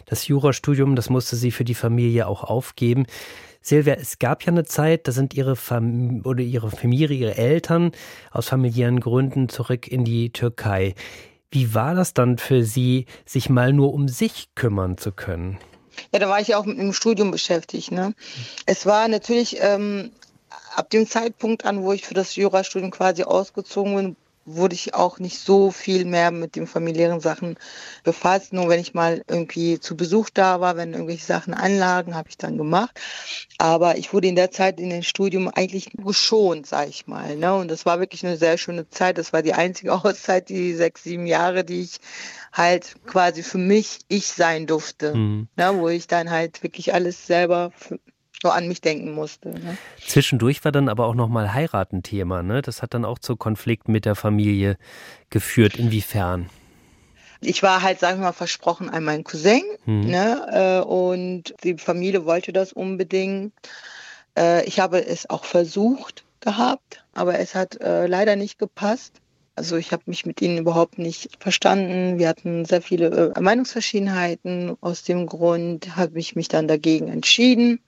Das 0.05 0.27
Jurastudium, 0.27 0.95
das 0.95 1.09
musste 1.09 1.35
sie 1.35 1.49
für 1.49 1.65
die 1.65 1.73
Familie 1.73 2.27
auch 2.27 2.43
aufgeben. 2.43 3.07
Silvia, 3.61 3.95
es 3.95 4.19
gab 4.19 4.43
ja 4.43 4.51
eine 4.51 4.65
Zeit, 4.65 5.07
da 5.07 5.11
sind 5.11 5.33
ihre 5.33 5.55
Fam 5.55 6.21
oder 6.23 6.41
ihre 6.41 6.69
Familie, 6.71 7.17
ihre 7.17 7.37
Eltern 7.37 7.91
aus 8.31 8.49
familiären 8.49 8.99
Gründen 8.99 9.49
zurück 9.49 9.87
in 9.87 10.05
die 10.05 10.31
Türkei. 10.31 10.95
Wie 11.51 11.73
war 11.73 11.95
das 11.95 12.13
dann 12.13 12.37
für 12.37 12.63
Sie, 12.63 13.05
sich 13.25 13.49
mal 13.49 13.73
nur 13.73 13.93
um 13.93 14.07
sich 14.07 14.49
kümmern 14.55 14.97
zu 14.97 15.11
können? 15.11 15.57
Ja, 16.13 16.19
da 16.19 16.29
war 16.29 16.39
ich 16.39 16.49
ja 16.49 16.57
auch 16.57 16.65
mit 16.65 16.77
dem 16.77 16.93
Studium 16.93 17.31
beschäftigt. 17.31 17.91
Ne? 17.91 18.13
Es 18.65 18.85
war 18.85 19.07
natürlich 19.07 19.57
ähm, 19.59 20.11
ab 20.75 20.89
dem 20.89 21.07
Zeitpunkt 21.07 21.65
an, 21.65 21.81
wo 21.81 21.93
ich 21.93 22.05
für 22.05 22.13
das 22.13 22.35
Jurastudium 22.35 22.91
quasi 22.91 23.23
ausgezogen 23.23 23.95
bin, 23.95 24.15
wurde 24.55 24.75
ich 24.75 24.93
auch 24.93 25.19
nicht 25.19 25.39
so 25.39 25.71
viel 25.71 26.05
mehr 26.05 26.31
mit 26.31 26.55
den 26.55 26.67
familiären 26.67 27.19
Sachen 27.19 27.57
befasst. 28.03 28.53
Nur 28.53 28.69
wenn 28.69 28.79
ich 28.79 28.93
mal 28.93 29.21
irgendwie 29.27 29.79
zu 29.79 29.95
Besuch 29.95 30.29
da 30.29 30.61
war, 30.61 30.77
wenn 30.77 30.93
irgendwelche 30.93 31.25
Sachen 31.25 31.53
anlagen, 31.53 32.15
habe 32.15 32.29
ich 32.29 32.37
dann 32.37 32.57
gemacht. 32.57 32.99
Aber 33.57 33.97
ich 33.97 34.13
wurde 34.13 34.27
in 34.27 34.35
der 34.35 34.51
Zeit 34.51 34.79
in 34.79 34.89
dem 34.89 35.03
Studium 35.03 35.47
eigentlich 35.47 35.91
geschont, 35.93 36.67
sage 36.67 36.89
ich 36.89 37.07
mal. 37.07 37.35
Ne? 37.35 37.53
Und 37.55 37.69
das 37.69 37.85
war 37.85 37.99
wirklich 37.99 38.25
eine 38.25 38.37
sehr 38.37 38.57
schöne 38.57 38.89
Zeit. 38.89 39.17
Das 39.17 39.33
war 39.33 39.41
die 39.41 39.53
einzige 39.53 39.93
Auszeit, 40.05 40.49
die 40.49 40.73
sechs, 40.73 41.03
sieben 41.03 41.27
Jahre, 41.27 41.63
die 41.63 41.81
ich 41.81 41.99
halt 42.51 42.95
quasi 43.05 43.43
für 43.43 43.57
mich 43.57 43.99
ich 44.07 44.27
sein 44.27 44.67
durfte. 44.67 45.15
Mhm. 45.15 45.47
Ne? 45.55 45.73
Wo 45.75 45.89
ich 45.89 46.07
dann 46.07 46.29
halt 46.29 46.63
wirklich 46.63 46.93
alles 46.93 47.27
selber 47.27 47.71
so 48.41 48.49
an 48.49 48.67
mich 48.67 48.81
denken 48.81 49.13
musste. 49.13 49.49
Ne? 49.49 49.77
Zwischendurch 50.05 50.63
war 50.63 50.71
dann 50.71 50.89
aber 50.89 51.05
auch 51.05 51.15
nochmal 51.15 51.53
Heiraten 51.53 52.03
Thema. 52.03 52.43
Ne? 52.43 52.61
Das 52.61 52.81
hat 52.81 52.93
dann 52.93 53.05
auch 53.05 53.19
zu 53.19 53.35
Konflikten 53.35 53.91
mit 53.91 54.05
der 54.05 54.15
Familie 54.15 54.77
geführt. 55.29 55.75
Inwiefern? 55.75 56.49
Ich 57.41 57.63
war 57.63 57.81
halt, 57.81 57.99
sagen 57.99 58.19
wir 58.19 58.27
mal, 58.27 58.33
versprochen 58.33 58.89
an 58.89 59.03
meinen 59.03 59.23
Cousin. 59.23 59.63
Mhm. 59.85 60.07
Ne? 60.07 60.81
Äh, 60.83 60.85
und 60.85 61.53
die 61.63 61.77
Familie 61.77 62.25
wollte 62.25 62.53
das 62.53 62.73
unbedingt. 62.73 63.53
Äh, 64.37 64.65
ich 64.65 64.79
habe 64.79 65.05
es 65.05 65.29
auch 65.29 65.45
versucht 65.45 66.25
gehabt, 66.41 67.03
aber 67.13 67.39
es 67.39 67.55
hat 67.55 67.81
äh, 67.81 68.07
leider 68.07 68.35
nicht 68.35 68.59
gepasst. 68.59 69.21
Also 69.55 69.75
ich 69.75 69.91
habe 69.91 70.03
mich 70.05 70.25
mit 70.25 70.41
ihnen 70.41 70.57
überhaupt 70.57 70.97
nicht 70.99 71.31
verstanden. 71.37 72.17
Wir 72.17 72.29
hatten 72.29 72.63
sehr 72.63 72.81
viele 72.81 73.33
Meinungsverschiedenheiten. 73.37 74.77
Aus 74.79 75.03
dem 75.03 75.25
Grund 75.25 75.97
habe 75.97 76.17
ich 76.17 76.37
mich 76.37 76.47
dann 76.47 76.69
dagegen 76.69 77.09
entschieden. 77.09 77.81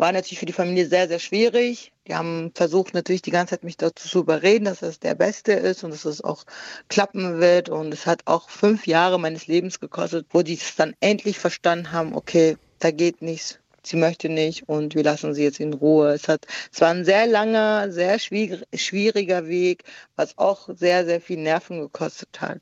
War 0.00 0.12
natürlich 0.12 0.38
für 0.38 0.46
die 0.46 0.54
Familie 0.54 0.86
sehr, 0.86 1.08
sehr 1.08 1.18
schwierig. 1.18 1.92
Die 2.08 2.14
haben 2.14 2.52
versucht 2.54 2.94
natürlich 2.94 3.20
die 3.20 3.30
ganze 3.30 3.50
Zeit 3.50 3.64
mich 3.64 3.76
dazu 3.76 4.08
zu 4.08 4.20
überreden, 4.20 4.64
dass 4.64 4.80
es 4.80 4.98
der 4.98 5.14
Beste 5.14 5.52
ist 5.52 5.84
und 5.84 5.90
dass 5.90 6.06
es 6.06 6.24
auch 6.24 6.44
klappen 6.88 7.38
wird. 7.38 7.68
Und 7.68 7.92
es 7.92 8.06
hat 8.06 8.22
auch 8.24 8.48
fünf 8.48 8.86
Jahre 8.86 9.20
meines 9.20 9.46
Lebens 9.46 9.78
gekostet, 9.78 10.26
wo 10.30 10.40
die 10.40 10.54
es 10.54 10.74
dann 10.74 10.94
endlich 11.00 11.38
verstanden 11.38 11.92
haben, 11.92 12.14
okay, 12.14 12.56
da 12.78 12.92
geht 12.92 13.20
nichts. 13.20 13.58
Sie 13.82 13.98
möchte 13.98 14.30
nicht 14.30 14.66
und 14.70 14.94
wir 14.94 15.02
lassen 15.02 15.34
sie 15.34 15.42
jetzt 15.42 15.60
in 15.60 15.74
Ruhe. 15.74 16.14
Es 16.14 16.28
hat, 16.28 16.46
es 16.72 16.80
war 16.80 16.88
ein 16.88 17.04
sehr 17.04 17.26
langer, 17.26 17.92
sehr 17.92 18.18
schwieriger 18.18 19.48
Weg, 19.48 19.84
was 20.16 20.38
auch 20.38 20.70
sehr, 20.74 21.04
sehr 21.04 21.20
viel 21.20 21.40
Nerven 21.40 21.78
gekostet 21.78 22.40
hat. 22.40 22.60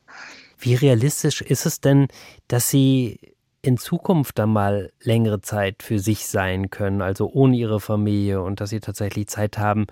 Wie 0.59 0.75
realistisch 0.75 1.41
ist 1.41 1.67
es 1.67 1.81
denn, 1.81 2.09
dass 2.49 2.69
Sie 2.71 3.21
in 3.63 3.79
Zukunft 3.79 4.39
dann 4.39 4.51
mal 4.51 4.93
längere 5.01 5.41
Zeit 5.41 5.83
für 5.83 5.99
sich 5.99 6.27
sein 6.27 6.71
können, 6.71 7.03
also 7.03 7.31
ohne 7.33 7.57
ihre 7.57 7.81
Familie 7.81 8.43
und 8.43 8.61
dass 8.61 8.71
sie 8.71 8.81
tatsächlich 8.81 9.29
Zeit 9.29 9.59
haben, 9.59 9.87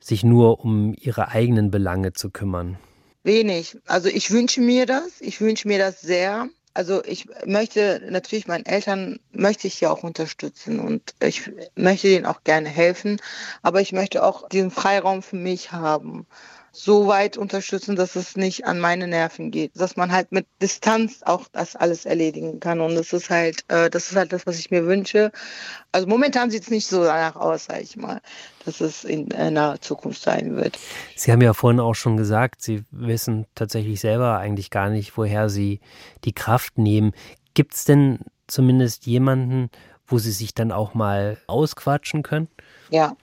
sich 0.00 0.24
nur 0.24 0.64
um 0.64 0.94
ihre 0.98 1.28
eigenen 1.28 1.70
Belange 1.70 2.12
zu 2.12 2.30
kümmern? 2.30 2.78
Wenig. 3.24 3.76
Also 3.86 4.08
ich 4.08 4.30
wünsche 4.30 4.60
mir 4.60 4.86
das. 4.86 5.20
Ich 5.20 5.40
wünsche 5.40 5.68
mir 5.68 5.78
das 5.78 6.00
sehr. 6.00 6.48
Also 6.74 7.02
ich 7.04 7.26
möchte 7.44 8.00
natürlich 8.08 8.46
meinen 8.46 8.64
Eltern 8.64 9.18
möchte 9.32 9.66
ich 9.66 9.80
ja 9.80 9.90
auch 9.90 10.04
unterstützen 10.04 10.78
und 10.78 11.14
ich 11.20 11.50
möchte 11.74 12.06
denen 12.06 12.26
auch 12.26 12.44
gerne 12.44 12.68
helfen, 12.68 13.20
aber 13.62 13.80
ich 13.80 13.92
möchte 13.92 14.22
auch 14.22 14.48
diesen 14.48 14.70
Freiraum 14.70 15.22
für 15.22 15.36
mich 15.36 15.72
haben 15.72 16.26
so 16.78 17.08
weit 17.08 17.36
unterstützen, 17.36 17.96
dass 17.96 18.14
es 18.14 18.36
nicht 18.36 18.64
an 18.66 18.78
meine 18.78 19.08
Nerven 19.08 19.50
geht, 19.50 19.72
dass 19.74 19.96
man 19.96 20.12
halt 20.12 20.30
mit 20.30 20.46
Distanz 20.62 21.22
auch 21.24 21.48
das 21.50 21.74
alles 21.74 22.04
erledigen 22.04 22.60
kann 22.60 22.80
und 22.80 22.94
das 22.94 23.12
ist 23.12 23.30
halt, 23.30 23.64
äh, 23.68 23.90
das 23.90 24.10
ist 24.10 24.16
halt 24.16 24.32
das, 24.32 24.46
was 24.46 24.58
ich 24.58 24.70
mir 24.70 24.86
wünsche. 24.86 25.32
Also 25.90 26.06
momentan 26.06 26.50
sieht 26.50 26.62
es 26.62 26.70
nicht 26.70 26.86
so 26.86 27.02
danach 27.02 27.34
aus, 27.34 27.64
sage 27.64 27.80
ich 27.80 27.96
mal, 27.96 28.20
dass 28.64 28.80
es 28.80 29.04
in 29.04 29.26
naher 29.26 29.80
Zukunft 29.80 30.22
sein 30.22 30.54
wird. 30.54 30.78
Sie 31.16 31.32
haben 31.32 31.42
ja 31.42 31.52
vorhin 31.52 31.80
auch 31.80 31.94
schon 31.94 32.16
gesagt, 32.16 32.62
Sie 32.62 32.84
wissen 32.90 33.46
tatsächlich 33.54 34.00
selber 34.00 34.38
eigentlich 34.38 34.70
gar 34.70 34.88
nicht, 34.88 35.16
woher 35.16 35.48
Sie 35.48 35.80
die 36.24 36.32
Kraft 36.32 36.78
nehmen. 36.78 37.12
Gibt 37.54 37.74
es 37.74 37.84
denn 37.84 38.20
zumindest 38.46 39.06
jemanden, 39.06 39.70
wo 40.06 40.18
Sie 40.18 40.32
sich 40.32 40.54
dann 40.54 40.70
auch 40.70 40.94
mal 40.94 41.38
ausquatschen 41.48 42.22
können? 42.22 42.48
Ja, 42.90 43.16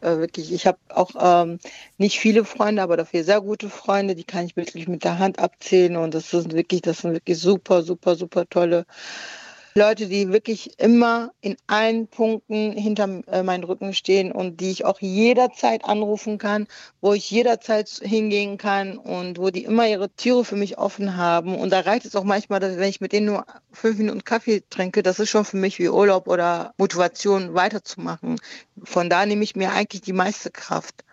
äh, 0.00 0.16
wirklich, 0.18 0.52
ich 0.52 0.66
habe 0.66 0.78
auch 0.88 1.10
ähm, 1.18 1.58
nicht 1.98 2.18
viele 2.18 2.44
Freunde, 2.44 2.82
aber 2.82 2.96
dafür 2.96 3.24
sehr 3.24 3.40
gute 3.40 3.70
Freunde, 3.70 4.14
die 4.14 4.24
kann 4.24 4.46
ich 4.46 4.56
wirklich 4.56 4.88
mit 4.88 5.04
der 5.04 5.18
Hand 5.18 5.38
abzählen 5.38 5.96
und 5.96 6.14
das 6.14 6.30
sind 6.30 6.52
wirklich, 6.52 6.82
das 6.82 6.98
sind 6.98 7.12
wirklich 7.12 7.38
super, 7.38 7.82
super, 7.82 8.16
super 8.16 8.48
tolle 8.48 8.86
Leute, 9.76 10.06
die 10.06 10.30
wirklich 10.30 10.78
immer 10.78 11.32
in 11.40 11.56
allen 11.66 12.06
Punkten 12.06 12.70
hinter 12.70 13.22
äh, 13.26 13.42
meinen 13.42 13.64
Rücken 13.64 13.92
stehen 13.92 14.30
und 14.30 14.60
die 14.60 14.70
ich 14.70 14.84
auch 14.84 15.00
jederzeit 15.00 15.84
anrufen 15.84 16.38
kann, 16.38 16.68
wo 17.00 17.12
ich 17.12 17.28
jederzeit 17.28 17.88
hingehen 17.88 18.56
kann 18.56 18.98
und 18.98 19.36
wo 19.38 19.50
die 19.50 19.64
immer 19.64 19.88
ihre 19.88 20.14
Türe 20.14 20.44
für 20.44 20.54
mich 20.54 20.78
offen 20.78 21.16
haben. 21.16 21.56
Und 21.56 21.70
da 21.70 21.80
reicht 21.80 22.04
es 22.04 22.14
auch 22.14 22.22
manchmal, 22.22 22.60
dass 22.60 22.76
wenn 22.76 22.88
ich 22.88 23.00
mit 23.00 23.12
denen 23.12 23.26
nur 23.26 23.46
fünf 23.72 23.98
Minuten 23.98 24.22
Kaffee 24.22 24.62
trinke, 24.70 25.02
das 25.02 25.18
ist 25.18 25.30
schon 25.30 25.44
für 25.44 25.56
mich 25.56 25.80
wie 25.80 25.88
Urlaub 25.88 26.28
oder 26.28 26.72
Motivation 26.78 27.54
weiterzumachen. 27.54 28.40
Von 28.84 29.10
da 29.10 29.26
nehme 29.26 29.42
ich 29.42 29.56
mir 29.56 29.72
eigentlich 29.72 30.02
die 30.02 30.12
meiste 30.12 30.52
Kraft. 30.52 31.04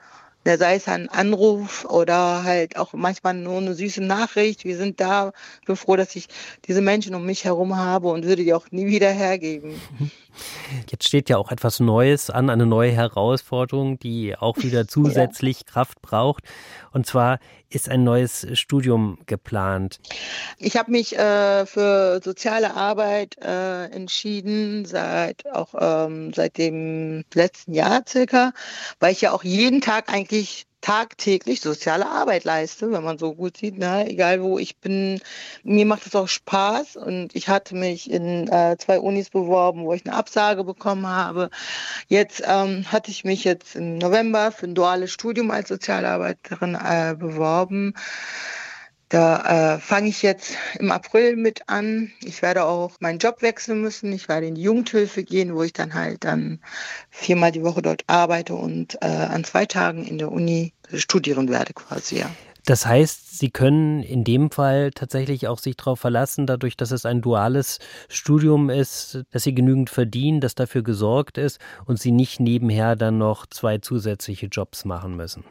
Da 0.43 0.57
sei 0.57 0.75
es 0.75 0.87
ein 0.87 1.07
Anruf 1.09 1.85
oder 1.85 2.43
halt 2.43 2.77
auch 2.77 2.93
manchmal 2.93 3.35
nur 3.35 3.57
eine 3.57 3.75
süße 3.75 4.01
Nachricht. 4.01 4.65
Wir 4.65 4.75
sind 4.75 4.99
da. 4.99 5.33
Ich 5.59 5.67
bin 5.67 5.75
froh, 5.75 5.95
dass 5.95 6.15
ich 6.15 6.27
diese 6.65 6.81
Menschen 6.81 7.13
um 7.13 7.25
mich 7.25 7.45
herum 7.45 7.77
habe 7.77 8.07
und 8.07 8.25
würde 8.25 8.43
die 8.43 8.53
auch 8.53 8.71
nie 8.71 8.87
wieder 8.87 9.11
hergeben. 9.11 9.79
Jetzt 10.89 11.07
steht 11.07 11.29
ja 11.29 11.37
auch 11.37 11.51
etwas 11.51 11.79
Neues 11.79 12.29
an, 12.29 12.49
eine 12.49 12.65
neue 12.65 12.91
Herausforderung, 12.91 13.99
die 13.99 14.35
auch 14.37 14.57
wieder 14.61 14.87
zusätzlich 14.87 15.59
ja. 15.59 15.71
Kraft 15.71 16.01
braucht. 16.01 16.43
Und 16.91 17.05
zwar 17.05 17.39
ist 17.69 17.89
ein 17.89 18.03
neues 18.03 18.47
Studium 18.53 19.19
geplant. 19.25 19.99
Ich 20.57 20.77
habe 20.77 20.91
mich 20.91 21.17
äh, 21.17 21.65
für 21.65 22.19
soziale 22.23 22.75
Arbeit 22.75 23.37
äh, 23.41 23.85
entschieden, 23.85 24.85
seit 24.85 25.45
auch 25.47 25.73
ähm, 25.79 26.33
seit 26.33 26.57
dem 26.57 27.23
letzten 27.33 27.73
Jahr 27.73 28.03
circa, 28.07 28.51
weil 28.99 29.13
ich 29.13 29.21
ja 29.21 29.31
auch 29.31 29.43
jeden 29.43 29.81
Tag 29.81 30.11
eigentlich 30.11 30.65
tagtäglich 30.81 31.61
soziale 31.61 32.07
Arbeit 32.07 32.43
leiste, 32.43 32.91
wenn 32.91 33.03
man 33.03 33.17
so 33.17 33.33
gut 33.33 33.57
sieht, 33.57 33.77
ne? 33.77 34.09
egal 34.09 34.41
wo 34.41 34.57
ich 34.57 34.77
bin. 34.77 35.21
Mir 35.63 35.85
macht 35.85 36.07
es 36.07 36.15
auch 36.15 36.27
Spaß 36.27 36.97
und 36.97 37.35
ich 37.35 37.47
hatte 37.47 37.75
mich 37.75 38.09
in 38.11 38.47
äh, 38.47 38.75
zwei 38.77 38.99
Unis 38.99 39.29
beworben, 39.29 39.85
wo 39.85 39.93
ich 39.93 40.05
eine 40.05 40.15
Absage 40.15 40.63
bekommen 40.63 41.07
habe. 41.07 41.49
Jetzt 42.07 42.41
ähm, 42.45 42.91
hatte 42.91 43.11
ich 43.11 43.23
mich 43.23 43.43
jetzt 43.43 43.75
im 43.75 43.99
November 43.99 44.51
für 44.51 44.65
ein 44.65 44.75
duales 44.75 45.11
Studium 45.11 45.51
als 45.51 45.69
Sozialarbeiterin 45.69 46.75
äh, 46.75 47.15
beworben. 47.17 47.93
Da 49.11 49.75
äh, 49.75 49.79
fange 49.79 50.07
ich 50.07 50.21
jetzt 50.21 50.55
im 50.79 50.89
April 50.89 51.35
mit 51.35 51.67
an. 51.67 52.13
Ich 52.23 52.41
werde 52.41 52.63
auch 52.63 52.93
meinen 53.01 53.19
Job 53.19 53.41
wechseln 53.41 53.81
müssen. 53.81 54.13
Ich 54.13 54.29
werde 54.29 54.47
in 54.47 54.55
die 54.55 54.61
Jugendhilfe 54.61 55.25
gehen, 55.25 55.53
wo 55.53 55.63
ich 55.63 55.73
dann 55.73 55.93
halt 55.93 56.23
dann 56.23 56.59
viermal 57.09 57.51
die 57.51 57.61
Woche 57.61 57.81
dort 57.81 58.05
arbeite 58.07 58.55
und 58.55 58.97
äh, 59.01 59.07
an 59.07 59.43
zwei 59.43 59.65
Tagen 59.65 60.05
in 60.05 60.17
der 60.17 60.31
Uni 60.31 60.71
studieren 60.93 61.49
werde 61.49 61.73
quasi, 61.73 62.19
ja. 62.19 62.31
Das 62.65 62.85
heißt, 62.85 63.37
Sie 63.37 63.49
können 63.49 64.01
in 64.01 64.23
dem 64.23 64.49
Fall 64.49 64.91
tatsächlich 64.91 65.49
auch 65.49 65.59
sich 65.59 65.75
darauf 65.75 65.99
verlassen, 65.99 66.47
dadurch, 66.47 66.77
dass 66.77 66.91
es 66.91 67.05
ein 67.05 67.21
duales 67.21 67.79
Studium 68.07 68.69
ist, 68.69 69.23
dass 69.31 69.43
Sie 69.43 69.53
genügend 69.53 69.89
verdienen, 69.89 70.39
dass 70.39 70.55
dafür 70.55 70.83
gesorgt 70.83 71.37
ist 71.37 71.59
und 71.85 71.99
Sie 71.99 72.11
nicht 72.11 72.39
nebenher 72.39 72.95
dann 72.95 73.17
noch 73.17 73.45
zwei 73.45 73.79
zusätzliche 73.79 74.45
Jobs 74.45 74.85
machen 74.85 75.17
müssen. 75.17 75.43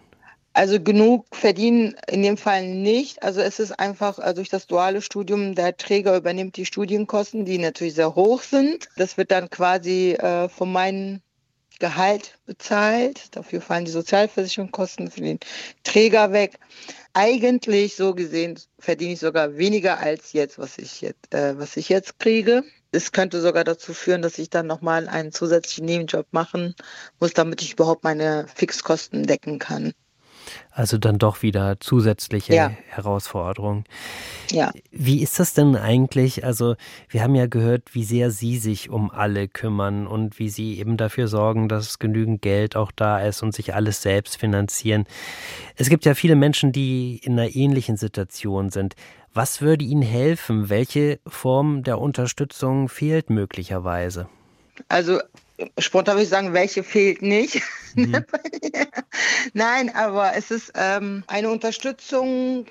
Also 0.60 0.78
genug 0.78 1.24
verdienen 1.34 1.96
in 2.06 2.22
dem 2.22 2.36
Fall 2.36 2.66
nicht. 2.66 3.22
Also 3.22 3.40
es 3.40 3.60
ist 3.60 3.80
einfach 3.80 4.18
also 4.18 4.34
durch 4.34 4.50
das 4.50 4.66
duale 4.66 5.00
Studium, 5.00 5.54
der 5.54 5.74
Träger 5.74 6.14
übernimmt 6.14 6.58
die 6.58 6.66
Studienkosten, 6.66 7.46
die 7.46 7.56
natürlich 7.56 7.94
sehr 7.94 8.14
hoch 8.14 8.42
sind. 8.42 8.90
Das 8.96 9.16
wird 9.16 9.30
dann 9.30 9.48
quasi 9.48 10.12
äh, 10.18 10.50
von 10.50 10.70
meinen 10.70 11.22
Gehalt 11.78 12.36
bezahlt. 12.44 13.34
Dafür 13.34 13.62
fallen 13.62 13.86
die 13.86 13.90
Sozialversicherungskosten 13.90 15.10
für 15.10 15.22
den 15.22 15.40
Träger 15.82 16.30
weg. 16.32 16.58
Eigentlich 17.14 17.96
so 17.96 18.14
gesehen 18.14 18.60
verdiene 18.78 19.14
ich 19.14 19.20
sogar 19.20 19.56
weniger 19.56 19.98
als 19.98 20.34
jetzt, 20.34 20.58
was 20.58 20.76
ich 20.76 21.00
jetzt, 21.00 21.32
äh, 21.32 21.58
was 21.58 21.78
ich 21.78 21.88
jetzt 21.88 22.18
kriege. 22.18 22.64
Es 22.92 23.12
könnte 23.12 23.40
sogar 23.40 23.64
dazu 23.64 23.94
führen, 23.94 24.20
dass 24.20 24.36
ich 24.36 24.50
dann 24.50 24.66
nochmal 24.66 25.08
einen 25.08 25.32
zusätzlichen 25.32 25.86
Nebenjob 25.86 26.26
machen 26.32 26.74
muss, 27.18 27.32
damit 27.32 27.62
ich 27.62 27.72
überhaupt 27.72 28.04
meine 28.04 28.46
Fixkosten 28.54 29.26
decken 29.26 29.58
kann. 29.58 29.94
Also 30.70 30.98
dann 30.98 31.18
doch 31.18 31.42
wieder 31.42 31.80
zusätzliche 31.80 32.54
ja. 32.54 32.70
Herausforderungen. 32.88 33.84
Ja. 34.50 34.72
Wie 34.90 35.22
ist 35.22 35.38
das 35.38 35.54
denn 35.54 35.76
eigentlich? 35.76 36.44
Also 36.44 36.76
wir 37.08 37.22
haben 37.22 37.34
ja 37.34 37.46
gehört, 37.46 37.94
wie 37.94 38.04
sehr 38.04 38.30
Sie 38.30 38.58
sich 38.58 38.90
um 38.90 39.10
alle 39.10 39.48
kümmern 39.48 40.06
und 40.06 40.38
wie 40.38 40.48
Sie 40.48 40.78
eben 40.78 40.96
dafür 40.96 41.28
sorgen, 41.28 41.68
dass 41.68 41.98
genügend 41.98 42.42
Geld 42.42 42.76
auch 42.76 42.92
da 42.92 43.20
ist 43.20 43.42
und 43.42 43.54
sich 43.54 43.74
alles 43.74 44.02
selbst 44.02 44.36
finanzieren. 44.36 45.04
Es 45.76 45.88
gibt 45.88 46.04
ja 46.04 46.14
viele 46.14 46.36
Menschen, 46.36 46.72
die 46.72 47.20
in 47.22 47.32
einer 47.38 47.54
ähnlichen 47.54 47.96
Situation 47.96 48.70
sind. 48.70 48.94
Was 49.32 49.60
würde 49.60 49.84
Ihnen 49.84 50.02
helfen? 50.02 50.70
Welche 50.70 51.20
Form 51.26 51.84
der 51.84 52.00
Unterstützung 52.00 52.88
fehlt 52.88 53.30
möglicherweise? 53.30 54.28
Also 54.88 55.20
spontan 55.78 56.14
würde 56.14 56.24
ich 56.24 56.28
sagen, 56.28 56.52
welche 56.52 56.82
fehlt 56.82 57.22
nicht. 57.22 57.62
Mhm. 57.94 58.24
Nein, 59.52 59.94
aber 59.94 60.34
es 60.34 60.50
ist 60.50 60.72
ähm, 60.74 61.24
eine 61.26 61.50
Unterstützung. 61.50 62.66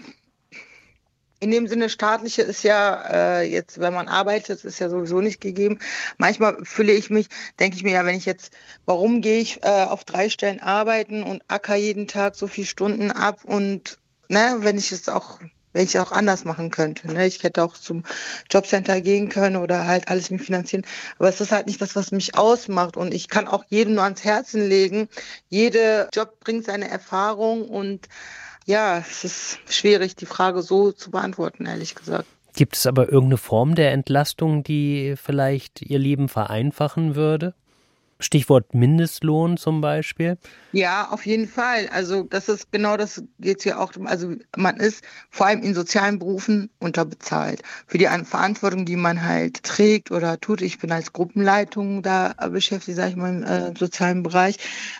In 1.41 1.51
dem 1.51 1.67
Sinne, 1.67 1.89
staatliche 1.89 2.41
ist 2.41 2.63
ja 2.63 3.39
äh, 3.39 3.49
jetzt, 3.49 3.79
wenn 3.79 3.93
man 3.93 4.09
arbeitet, 4.09 4.65
ist 4.65 4.79
ja 4.79 4.89
sowieso 4.89 5.21
nicht 5.21 5.39
gegeben. 5.39 5.79
Manchmal 6.17 6.57
fühle 6.65 6.91
ich 6.91 7.09
mich, 7.09 7.27
denke 7.59 7.77
ich 7.77 7.83
mir 7.83 7.93
ja, 7.93 8.05
wenn 8.05 8.17
ich 8.17 8.25
jetzt, 8.25 8.51
warum 8.85 9.21
gehe 9.21 9.39
ich 9.39 9.63
äh, 9.63 9.85
auf 9.85 10.03
drei 10.03 10.29
Stellen 10.29 10.59
arbeiten 10.59 11.23
und 11.23 11.41
acker 11.47 11.75
jeden 11.75 12.07
Tag 12.07 12.35
so 12.35 12.47
viele 12.47 12.67
Stunden 12.67 13.11
ab 13.11 13.45
und 13.45 13.99
ne, 14.27 14.57
wenn 14.59 14.77
ich 14.77 14.91
es 14.91 15.07
auch 15.07 15.39
wenn 15.73 15.83
ich 15.83 15.99
auch 15.99 16.11
anders 16.11 16.45
machen 16.45 16.71
könnte. 16.71 17.11
Ne? 17.11 17.25
Ich 17.27 17.43
hätte 17.43 17.63
auch 17.63 17.75
zum 17.75 18.03
Jobcenter 18.49 19.01
gehen 19.01 19.29
können 19.29 19.57
oder 19.57 19.85
halt 19.85 20.07
alles 20.07 20.29
mir 20.29 20.39
finanzieren. 20.39 20.85
Aber 21.17 21.29
es 21.29 21.41
ist 21.41 21.51
halt 21.51 21.67
nicht 21.67 21.81
das, 21.81 21.95
was 21.95 22.11
mich 22.11 22.37
ausmacht. 22.37 22.97
Und 22.97 23.13
ich 23.13 23.27
kann 23.29 23.47
auch 23.47 23.63
jedem 23.69 23.95
nur 23.95 24.03
ans 24.03 24.23
Herzen 24.23 24.67
legen. 24.67 25.09
Jeder 25.49 26.09
Job 26.13 26.39
bringt 26.39 26.65
seine 26.65 26.89
Erfahrung 26.89 27.67
und 27.67 28.07
ja, 28.65 28.99
es 28.99 29.23
ist 29.23 29.59
schwierig, 29.67 30.15
die 30.15 30.25
Frage 30.27 30.61
so 30.61 30.91
zu 30.91 31.11
beantworten, 31.11 31.65
ehrlich 31.65 31.95
gesagt. 31.95 32.25
Gibt 32.55 32.75
es 32.75 32.85
aber 32.85 33.05
irgendeine 33.05 33.37
Form 33.37 33.75
der 33.75 33.91
Entlastung, 33.93 34.63
die 34.63 35.15
vielleicht 35.15 35.81
Ihr 35.81 35.99
Leben 35.99 36.29
vereinfachen 36.29 37.15
würde? 37.15 37.53
Stichwort 38.19 38.73
Mindestlohn 38.73 39.55
zum 39.57 39.79
Beispiel? 39.79 40.37
Ja, 40.73 41.09
auf 41.09 41.25
jeden 41.25 41.47
Fall. 41.47 41.87
Also 41.91 42.23
das 42.23 42.49
ist 42.49 42.71
genau 42.71 42.97
das 42.97 43.23
geht 43.39 43.63
ja 43.63 43.79
auch. 43.79 43.93
Also 44.05 44.35
man 44.57 44.77
ist 44.77 45.03
vor 45.29 45.47
allem 45.47 45.63
in 45.63 45.73
sozialen 45.73 46.19
Berufen 46.19 46.69
unterbezahlt 46.79 47.63
für 47.87 47.97
die 47.97 48.07
Verantwortung, 48.23 48.85
die 48.85 48.97
man 48.97 49.23
halt 49.23 49.63
trägt 49.63 50.11
oder 50.11 50.39
tut. 50.39 50.61
Ich 50.61 50.79
bin 50.79 50.91
als 50.91 51.13
Gruppenleitung 51.13 52.03
da 52.03 52.33
beschäftigt, 52.49 52.97
sage 52.97 53.11
ich 53.11 53.15
mal 53.15 53.33
im 53.33 53.43
äh, 53.43 53.73
sozialen 53.77 54.21
Bereich, 54.23 54.57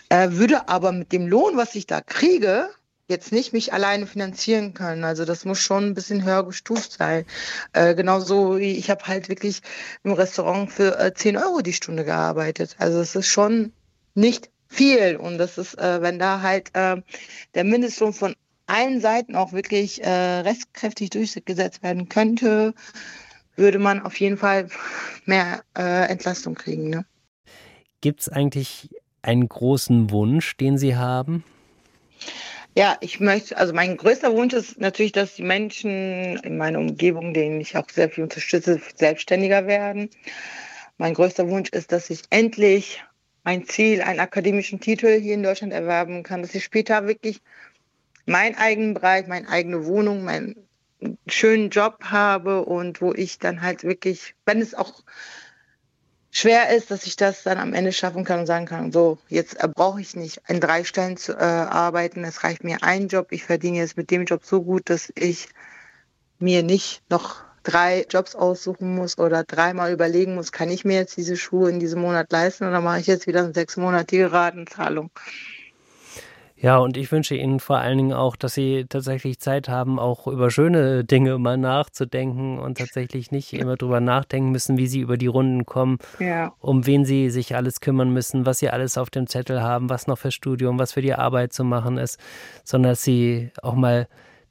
äh, 0.08 0.30
würde 0.32 0.68
aber 0.68 0.92
mit 0.92 1.12
dem 1.12 1.26
Lohn, 1.26 1.56
was 1.56 1.74
ich 1.74 1.86
da 1.86 2.00
kriege, 2.00 2.70
jetzt 3.10 3.32
nicht 3.32 3.52
mich 3.52 3.72
alleine 3.72 4.06
finanzieren 4.06 4.72
können. 4.74 5.04
Also 5.04 5.24
das 5.24 5.44
muss 5.44 5.58
schon 5.58 5.88
ein 5.88 5.94
bisschen 5.94 6.24
höher 6.24 6.44
gestuft 6.44 6.92
sein. 6.92 7.26
Äh, 7.72 7.94
genauso 7.94 8.58
wie 8.58 8.72
ich 8.72 8.90
habe 8.90 9.06
halt 9.06 9.28
wirklich 9.28 9.60
im 10.02 10.12
Restaurant 10.12 10.72
für 10.72 10.98
äh, 10.98 11.12
10 11.14 11.36
Euro 11.36 11.60
die 11.60 11.72
Stunde 11.72 12.04
gearbeitet. 12.04 12.76
Also 12.78 13.00
es 13.00 13.14
ist 13.14 13.28
schon 13.28 13.72
nicht 14.14 14.50
viel. 14.68 15.16
Und 15.16 15.38
das 15.38 15.58
ist, 15.58 15.78
äh, 15.78 16.00
wenn 16.00 16.18
da 16.18 16.40
halt 16.40 16.70
äh, 16.74 17.02
der 17.54 17.64
Mindestlohn 17.64 18.12
von 18.12 18.34
allen 18.66 19.00
Seiten 19.00 19.34
auch 19.34 19.52
wirklich 19.52 20.02
äh, 20.02 20.08
restkräftig 20.08 21.10
durchgesetzt 21.10 21.82
werden 21.82 22.08
könnte, 22.08 22.72
würde 23.56 23.78
man 23.78 24.00
auf 24.00 24.18
jeden 24.20 24.36
Fall 24.36 24.68
mehr 25.26 25.62
äh, 25.76 26.08
Entlastung 26.08 26.54
kriegen. 26.54 26.88
Ne? 26.88 27.04
Gibt 28.00 28.20
es 28.20 28.28
eigentlich 28.28 28.90
einen 29.22 29.48
großen 29.48 30.10
Wunsch, 30.10 30.56
den 30.56 30.78
Sie 30.78 30.96
haben? 30.96 31.44
Ja, 32.76 32.96
ich 33.00 33.18
möchte, 33.18 33.56
also 33.56 33.74
mein 33.74 33.96
größter 33.96 34.32
Wunsch 34.32 34.54
ist 34.54 34.80
natürlich, 34.80 35.12
dass 35.12 35.34
die 35.34 35.42
Menschen 35.42 36.36
in 36.38 36.56
meiner 36.56 36.78
Umgebung, 36.78 37.34
denen 37.34 37.60
ich 37.60 37.76
auch 37.76 37.88
sehr 37.90 38.08
viel 38.08 38.22
unterstütze, 38.22 38.80
selbstständiger 38.94 39.66
werden. 39.66 40.08
Mein 40.96 41.14
größter 41.14 41.48
Wunsch 41.48 41.70
ist, 41.70 41.90
dass 41.92 42.10
ich 42.10 42.22
endlich 42.30 43.02
mein 43.42 43.66
Ziel, 43.66 44.02
einen 44.02 44.20
akademischen 44.20 44.80
Titel 44.80 45.18
hier 45.20 45.34
in 45.34 45.42
Deutschland 45.42 45.72
erwerben 45.72 46.22
kann, 46.22 46.42
dass 46.42 46.54
ich 46.54 46.62
später 46.62 47.06
wirklich 47.06 47.40
meinen 48.26 48.54
eigenen 48.54 48.94
Bereich, 48.94 49.26
meine 49.26 49.48
eigene 49.48 49.86
Wohnung, 49.86 50.22
meinen 50.22 50.68
schönen 51.26 51.70
Job 51.70 52.04
habe 52.04 52.64
und 52.64 53.00
wo 53.00 53.12
ich 53.12 53.38
dann 53.38 53.62
halt 53.62 53.82
wirklich, 53.82 54.34
wenn 54.44 54.60
es 54.60 54.74
auch 54.74 55.02
schwer 56.30 56.74
ist, 56.74 56.90
dass 56.90 57.06
ich 57.06 57.16
das 57.16 57.42
dann 57.42 57.58
am 57.58 57.74
Ende 57.74 57.92
schaffen 57.92 58.24
kann 58.24 58.40
und 58.40 58.46
sagen 58.46 58.66
kann, 58.66 58.92
so, 58.92 59.18
jetzt 59.28 59.58
brauche 59.74 60.00
ich 60.00 60.14
nicht 60.16 60.40
in 60.48 60.60
drei 60.60 60.84
Stellen 60.84 61.16
zu 61.16 61.32
äh, 61.32 61.36
arbeiten, 61.36 62.24
es 62.24 62.44
reicht 62.44 62.64
mir 62.64 62.82
ein 62.82 63.08
Job, 63.08 63.28
ich 63.30 63.44
verdiene 63.44 63.78
jetzt 63.78 63.96
mit 63.96 64.10
dem 64.10 64.24
Job 64.24 64.44
so 64.44 64.62
gut, 64.62 64.90
dass 64.90 65.12
ich 65.14 65.48
mir 66.38 66.62
nicht 66.62 67.02
noch 67.10 67.42
drei 67.62 68.06
Jobs 68.08 68.34
aussuchen 68.34 68.94
muss 68.94 69.18
oder 69.18 69.44
dreimal 69.44 69.92
überlegen 69.92 70.34
muss, 70.34 70.52
kann 70.52 70.70
ich 70.70 70.84
mir 70.84 70.96
jetzt 70.96 71.16
diese 71.16 71.36
Schuhe 71.36 71.70
in 71.70 71.80
diesem 71.80 72.00
Monat 72.00 72.32
leisten 72.32 72.66
oder 72.66 72.80
mache 72.80 73.00
ich 73.00 73.06
jetzt 73.06 73.26
wieder 73.26 73.40
eine 73.40 73.52
sechsmonatige 73.52 74.32
Ratenzahlung. 74.32 75.10
Ja, 76.62 76.76
und 76.76 76.98
ich 76.98 77.10
wünsche 77.10 77.34
Ihnen 77.34 77.58
vor 77.58 77.78
allen 77.78 77.96
Dingen 77.96 78.12
auch, 78.12 78.36
dass 78.36 78.52
Sie 78.52 78.84
tatsächlich 78.86 79.40
Zeit 79.40 79.70
haben, 79.70 79.98
auch 79.98 80.26
über 80.26 80.50
schöne 80.50 81.04
Dinge 81.04 81.38
mal 81.38 81.56
nachzudenken 81.56 82.58
und 82.58 82.76
tatsächlich 82.76 83.30
nicht 83.30 83.54
immer 83.54 83.76
drüber 83.76 84.00
nachdenken 84.00 84.50
müssen, 84.50 84.76
wie 84.76 84.86
Sie 84.86 85.00
über 85.00 85.16
die 85.16 85.26
Runden 85.26 85.64
kommen, 85.64 85.96
ja. 86.18 86.52
um 86.60 86.84
wen 86.86 87.06
Sie 87.06 87.30
sich 87.30 87.56
alles 87.56 87.80
kümmern 87.80 88.12
müssen, 88.12 88.44
was 88.44 88.58
Sie 88.58 88.68
alles 88.68 88.98
auf 88.98 89.08
dem 89.08 89.26
Zettel 89.26 89.62
haben, 89.62 89.88
was 89.88 90.06
noch 90.06 90.18
für 90.18 90.30
Studium, 90.30 90.78
was 90.78 90.92
für 90.92 91.02
die 91.02 91.14
Arbeit 91.14 91.54
zu 91.54 91.64
machen 91.64 91.96
ist, 91.96 92.20
sondern 92.62 92.92
dass 92.92 93.02
Sie 93.02 93.50
auch 93.62 93.74
mal 93.74 94.06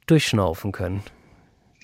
durchschnaufen 0.06 0.72
können. 0.72 1.04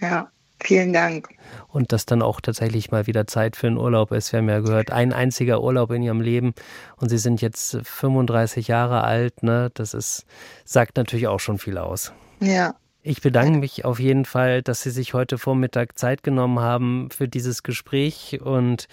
Ja. 0.01 0.29
Vielen 0.61 0.93
Dank. 0.93 1.29
Und 1.69 1.93
dass 1.93 2.07
dann 2.07 2.23
auch 2.23 2.41
tatsächlich 2.41 2.91
mal 2.91 3.07
wieder 3.07 3.27
Zeit 3.27 3.57
für 3.57 3.67
einen 3.67 3.77
Urlaub 3.77 4.11
ist. 4.13 4.33
Wir 4.33 4.39
haben 4.39 4.49
ja 4.49 4.61
gehört, 4.61 4.91
ein 4.91 5.13
einziger 5.13 5.63
Urlaub 5.63 5.91
in 5.91 6.03
Ihrem 6.03 6.21
Leben 6.21 6.55
und 6.97 7.09
Sie 7.09 7.19
sind 7.19 7.43
jetzt 7.43 7.79
35 7.83 8.69
Jahre 8.69 9.05
alt. 9.05 9.43
Ne? 9.43 9.71
Das 9.75 9.95
ist, 9.95 10.25
sagt 10.65 10.97
natürlich 10.97 11.27
auch 11.27 11.41
schon 11.41 11.59
viel 11.59 11.79
aus. 11.79 12.13
Ja. 12.41 12.75
Ich 13.03 13.21
bedanke 13.21 13.59
mich 13.59 13.85
auf 13.85 14.01
jeden 14.01 14.25
Fall, 14.25 14.63
dass 14.63 14.83
Sie 14.83 14.91
sich 14.91 15.15
heute 15.15 15.39
Vormittag 15.39 15.97
Zeit 15.97 16.25
genommen 16.25 16.59
haben 16.59 17.09
für 17.11 17.29
dieses 17.29 17.63
Gespräch 17.63 18.41
und 18.43 18.89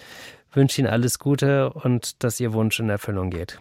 wünsche 0.52 0.80
Ihnen 0.80 0.90
alles 0.90 1.18
Gute 1.18 1.72
und 1.72 2.22
dass 2.22 2.38
Ihr 2.38 2.52
Wunsch 2.52 2.78
in 2.78 2.90
Erfüllung 2.90 3.30
geht. 3.30 3.58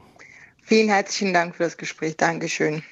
Vielen 0.62 0.89
herzlichen 0.89 1.34
Dank 1.34 1.56
für 1.56 1.63
das 1.63 1.78
Gespräch. 1.78 2.18
Dankeschön. 2.18 2.84